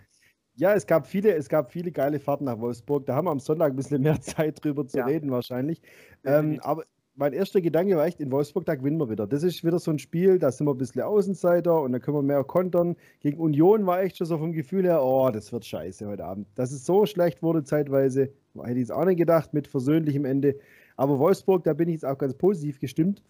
Ja, 0.54 0.74
es 0.74 0.86
gab 0.86 1.06
viele, 1.06 1.34
es 1.34 1.48
gab 1.48 1.72
viele 1.72 1.92
geile 1.92 2.20
Fahrten 2.20 2.44
nach 2.44 2.58
Wolfsburg. 2.58 3.06
Da 3.06 3.14
haben 3.14 3.26
wir 3.26 3.30
am 3.30 3.40
Sonntag 3.40 3.72
ein 3.72 3.76
bisschen 3.76 4.02
mehr 4.02 4.20
Zeit 4.20 4.62
drüber 4.62 4.86
zu 4.86 4.98
ja. 4.98 5.06
reden 5.06 5.30
wahrscheinlich. 5.30 5.80
Ähm, 6.24 6.60
aber 6.62 6.84
mein 7.14 7.32
erster 7.32 7.60
Gedanke 7.60 7.96
war 7.96 8.06
echt, 8.06 8.20
in 8.20 8.30
Wolfsburg, 8.30 8.64
da 8.64 8.74
gewinnen 8.74 8.98
wir 8.98 9.10
wieder. 9.10 9.26
Das 9.26 9.42
ist 9.42 9.64
wieder 9.64 9.78
so 9.78 9.90
ein 9.90 9.98
Spiel, 9.98 10.38
da 10.38 10.50
sind 10.50 10.66
wir 10.66 10.72
ein 10.72 10.78
bisschen 10.78 11.02
Außenseiter 11.02 11.80
und 11.82 11.92
da 11.92 11.98
können 11.98 12.16
wir 12.16 12.22
mehr 12.22 12.44
kontern. 12.44 12.96
Gegen 13.20 13.38
Union 13.38 13.84
war 13.86 14.02
echt 14.02 14.16
schon 14.16 14.26
so 14.26 14.38
vom 14.38 14.52
Gefühl 14.52 14.84
her, 14.84 15.02
oh, 15.02 15.30
das 15.30 15.52
wird 15.52 15.64
scheiße 15.64 16.06
heute 16.06 16.24
Abend. 16.24 16.46
Dass 16.54 16.72
es 16.72 16.86
so 16.86 17.04
schlecht 17.04 17.42
wurde 17.42 17.64
zeitweise, 17.64 18.32
hätte 18.54 18.78
ich 18.78 18.84
es 18.84 18.90
auch 18.90 19.04
nicht 19.04 19.18
gedacht, 19.18 19.52
mit 19.52 19.66
versöhnlichem 19.66 20.24
Ende. 20.24 20.56
Aber 20.96 21.18
Wolfsburg, 21.18 21.64
da 21.64 21.74
bin 21.74 21.88
ich 21.88 21.94
jetzt 21.94 22.06
auch 22.06 22.18
ganz 22.18 22.34
positiv 22.34 22.80
gestimmt. 22.80 23.22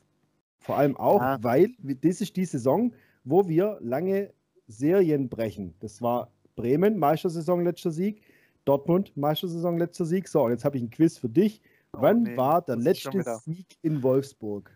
Vor 0.58 0.76
allem 0.76 0.96
auch, 0.96 1.20
ja. 1.20 1.38
weil 1.42 1.74
das 1.80 2.20
ist 2.20 2.36
die 2.36 2.44
Saison, 2.44 2.92
wo 3.24 3.48
wir 3.48 3.78
lange 3.80 4.30
Serien 4.68 5.28
brechen. 5.28 5.74
Das 5.80 6.00
war 6.00 6.30
Bremen, 6.54 6.98
Meistersaison, 6.98 7.64
letzter 7.64 7.90
Sieg. 7.90 8.22
Dortmund, 8.64 9.16
Meistersaison, 9.16 9.76
letzter 9.76 10.04
Sieg. 10.04 10.28
So, 10.28 10.44
und 10.44 10.52
jetzt 10.52 10.64
habe 10.64 10.76
ich 10.76 10.84
ein 10.84 10.90
Quiz 10.90 11.18
für 11.18 11.28
dich. 11.28 11.60
Oh, 11.94 12.00
Wann 12.00 12.22
nee, 12.22 12.36
war 12.36 12.62
der 12.62 12.76
letzte 12.76 13.22
Sieg 13.40 13.78
in 13.82 14.02
Wolfsburg? 14.02 14.70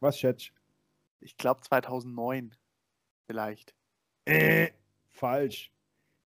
Was 0.00 0.18
schätzt 0.18 0.52
Ich 1.20 1.36
glaube 1.36 1.60
2009 1.60 2.54
vielleicht. 3.26 3.74
Äh, 4.24 4.70
falsch. 5.10 5.72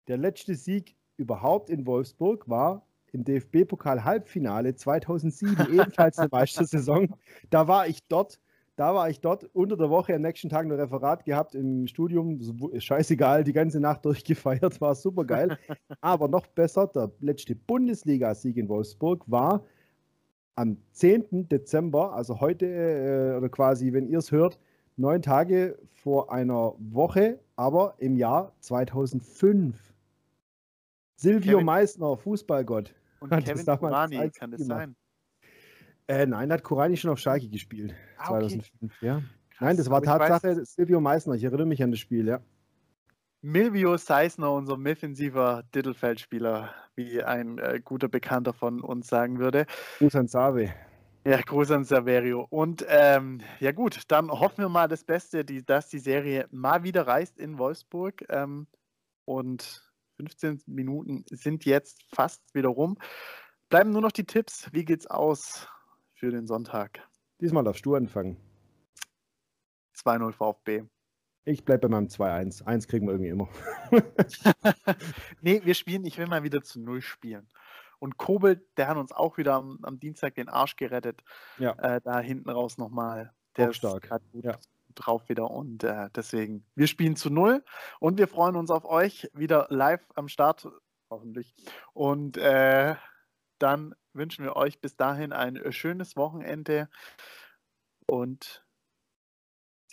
Der 0.07 0.17
letzte 0.17 0.55
Sieg 0.55 0.95
überhaupt 1.17 1.69
in 1.69 1.86
Wolfsburg 1.86 2.48
war 2.50 2.86
im 3.13 3.24
DFB-Pokal-Halbfinale 3.24 4.75
2007, 4.75 5.74
ebenfalls 5.74 6.17
eine 6.17 6.29
Meistersaison. 6.31 7.13
Da 7.50 7.67
war 7.67 7.88
ich 7.88 8.07
dort 8.07 8.39
da 8.75 8.95
war 8.95 9.09
ich 9.09 9.19
dort 9.19 9.43
unter 9.53 9.77
der 9.77 9.89
Woche 9.89 10.15
am 10.15 10.21
nächsten 10.21 10.49
Tag 10.49 10.65
ein 10.65 10.71
Referat 10.71 11.25
gehabt 11.25 11.55
im 11.55 11.87
Studium. 11.87 12.39
Scheißegal, 12.77 13.43
die 13.43 13.53
ganze 13.53 13.79
Nacht 13.79 14.05
durchgefeiert, 14.05 14.79
war 14.81 14.95
super 14.95 15.25
geil. 15.25 15.57
Aber 16.01 16.27
noch 16.27 16.47
besser, 16.47 16.87
der 16.87 17.11
letzte 17.19 17.55
Bundesliga-Sieg 17.55 18.57
in 18.57 18.69
Wolfsburg 18.69 19.23
war 19.27 19.63
am 20.55 20.77
10. 20.91 21.47
Dezember, 21.49 22.13
also 22.13 22.39
heute 22.39 22.65
äh, 22.65 23.37
oder 23.37 23.49
quasi, 23.49 23.93
wenn 23.93 24.07
ihr 24.07 24.19
es 24.19 24.31
hört, 24.31 24.59
neun 24.97 25.21
Tage 25.21 25.77
vor 25.91 26.31
einer 26.31 26.73
Woche, 26.77 27.39
aber 27.55 27.95
im 27.97 28.17
Jahr 28.17 28.53
2005. 28.59 29.93
Silvio 31.15 31.53
Kevin, 31.53 31.65
Meissner, 31.65 32.17
Fußballgott. 32.17 32.93
Und 33.19 33.29
Kevin 33.29 33.67
Urani, 33.67 34.29
kann 34.31 34.51
das 34.51 34.65
sein? 34.65 34.95
Äh, 36.11 36.25
nein, 36.25 36.51
hat 36.51 36.61
Korani 36.63 36.97
schon 36.97 37.09
auf 37.09 37.19
Schalke 37.19 37.47
gespielt. 37.47 37.95
Ah, 38.17 38.31
okay. 38.31 38.49
2005, 38.49 39.01
ja. 39.01 39.21
Krass, 39.49 39.61
nein, 39.61 39.77
das 39.77 39.89
war 39.89 40.01
Tatsache 40.01 40.57
weiß, 40.57 40.73
Silvio 40.73 40.99
Meissner. 40.99 41.35
Ich 41.35 41.43
erinnere 41.45 41.65
mich 41.65 41.81
an 41.81 41.91
das 41.91 42.01
Spiel, 42.01 42.27
ja. 42.27 42.41
Milvio 43.41 43.95
Seisner, 43.95 44.51
unser 44.51 44.77
defensiver 44.77 45.63
Dittelfeldspieler, 45.73 46.75
wie 46.95 47.23
ein 47.23 47.59
äh, 47.59 47.79
guter 47.81 48.09
Bekannter 48.09 48.51
von 48.51 48.81
uns 48.81 49.07
sagen 49.07 49.39
würde. 49.39 49.65
Gruß 49.99 50.17
an 50.17 50.27
Save. 50.27 50.73
Ja, 51.25 51.39
Gruß 51.39 51.71
an 51.71 51.85
Saverio. 51.85 52.45
Und 52.49 52.85
ähm, 52.89 53.39
ja 53.61 53.71
gut, 53.71 54.01
dann 54.09 54.29
hoffen 54.31 54.57
wir 54.57 54.69
mal 54.69 54.89
das 54.89 55.05
Beste, 55.05 55.45
die, 55.45 55.65
dass 55.65 55.87
die 55.87 55.99
Serie 55.99 56.45
mal 56.51 56.83
wieder 56.83 57.07
reist 57.07 57.39
in 57.39 57.57
Wolfsburg. 57.57 58.25
Ähm, 58.27 58.67
und 59.23 59.89
15 60.17 60.61
Minuten 60.65 61.23
sind 61.29 61.63
jetzt 61.63 62.03
fast 62.13 62.41
wieder 62.53 62.67
rum. 62.67 62.97
Bleiben 63.69 63.91
nur 63.91 64.01
noch 64.01 64.11
die 64.11 64.25
Tipps. 64.25 64.67
Wie 64.73 64.83
geht's 64.83 65.07
aus 65.07 65.69
für 66.21 66.29
den 66.29 66.45
Sonntag? 66.45 66.99
Diesmal 67.39 67.63
darfst 67.63 67.83
du 67.83 67.95
anfangen. 67.95 68.37
2-0 69.97 70.31
VfB. 70.33 70.83
Ich 71.45 71.65
bleibe 71.65 71.87
bei 71.87 71.95
meinem 71.95 72.09
2-1. 72.09 72.63
Eins 72.63 72.87
kriegen 72.87 73.07
wir 73.07 73.13
irgendwie 73.13 73.31
immer. 73.31 73.49
nee, 75.41 75.61
wir 75.63 75.73
spielen, 75.73 76.05
ich 76.05 76.19
will 76.19 76.27
mal 76.27 76.43
wieder 76.43 76.61
zu 76.61 76.79
Null 76.79 77.01
spielen. 77.01 77.49
Und 77.97 78.17
Kobel, 78.17 78.63
der 78.77 78.87
hat 78.87 78.97
uns 78.97 79.11
auch 79.11 79.39
wieder 79.39 79.55
am, 79.55 79.79
am 79.81 79.99
Dienstag 79.99 80.35
den 80.35 80.47
Arsch 80.47 80.75
gerettet. 80.75 81.23
Ja. 81.57 81.71
Äh, 81.79 82.01
da 82.01 82.19
hinten 82.19 82.51
raus 82.51 82.77
nochmal. 82.77 83.33
Der 83.57 83.69
auch 83.69 83.73
stark. 83.73 84.03
Ist 84.03 84.31
gut 84.31 84.45
ja. 84.45 84.59
drauf 84.93 85.27
wieder. 85.27 85.49
Und 85.49 85.83
äh, 85.83 86.11
deswegen, 86.15 86.67
wir 86.75 86.85
spielen 86.85 87.15
zu 87.15 87.31
Null 87.31 87.63
und 87.99 88.19
wir 88.19 88.27
freuen 88.27 88.55
uns 88.57 88.69
auf 88.69 88.85
euch 88.85 89.27
wieder 89.33 89.65
live 89.71 90.05
am 90.13 90.27
Start, 90.27 90.67
hoffentlich. 91.09 91.55
Und 91.93 92.37
äh, 92.37 92.93
dann 93.61 93.95
wünschen 94.13 94.43
wir 94.43 94.55
euch 94.55 94.79
bis 94.79 94.95
dahin 94.95 95.31
ein 95.31 95.59
schönes 95.71 96.15
Wochenende 96.15 96.89
und 98.07 98.63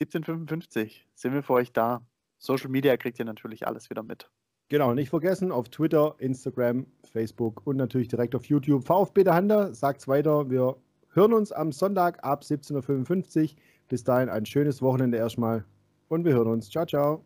1755 0.00 1.06
sind 1.14 1.34
wir 1.34 1.42
für 1.42 1.54
euch 1.54 1.72
da. 1.72 2.02
Social 2.38 2.70
Media 2.70 2.96
kriegt 2.96 3.18
ihr 3.18 3.24
natürlich 3.24 3.66
alles 3.66 3.90
wieder 3.90 4.02
mit. 4.02 4.30
Genau, 4.68 4.92
nicht 4.94 5.08
vergessen 5.08 5.50
auf 5.50 5.70
Twitter, 5.70 6.14
Instagram, 6.18 6.86
Facebook 7.10 7.66
und 7.66 7.76
natürlich 7.76 8.08
direkt 8.08 8.34
auf 8.34 8.44
YouTube. 8.44 8.84
VfB 8.84 9.24
der 9.24 9.34
Hander, 9.34 9.74
sagt's 9.74 10.06
weiter. 10.06 10.50
Wir 10.50 10.76
hören 11.14 11.32
uns 11.32 11.52
am 11.52 11.72
Sonntag 11.72 12.22
ab 12.22 12.42
17.55 12.42 13.52
Uhr. 13.52 13.56
Bis 13.88 14.04
dahin 14.04 14.28
ein 14.28 14.44
schönes 14.44 14.82
Wochenende 14.82 15.16
erstmal 15.16 15.64
und 16.08 16.24
wir 16.24 16.34
hören 16.34 16.48
uns. 16.48 16.68
Ciao, 16.68 16.84
ciao. 16.84 17.24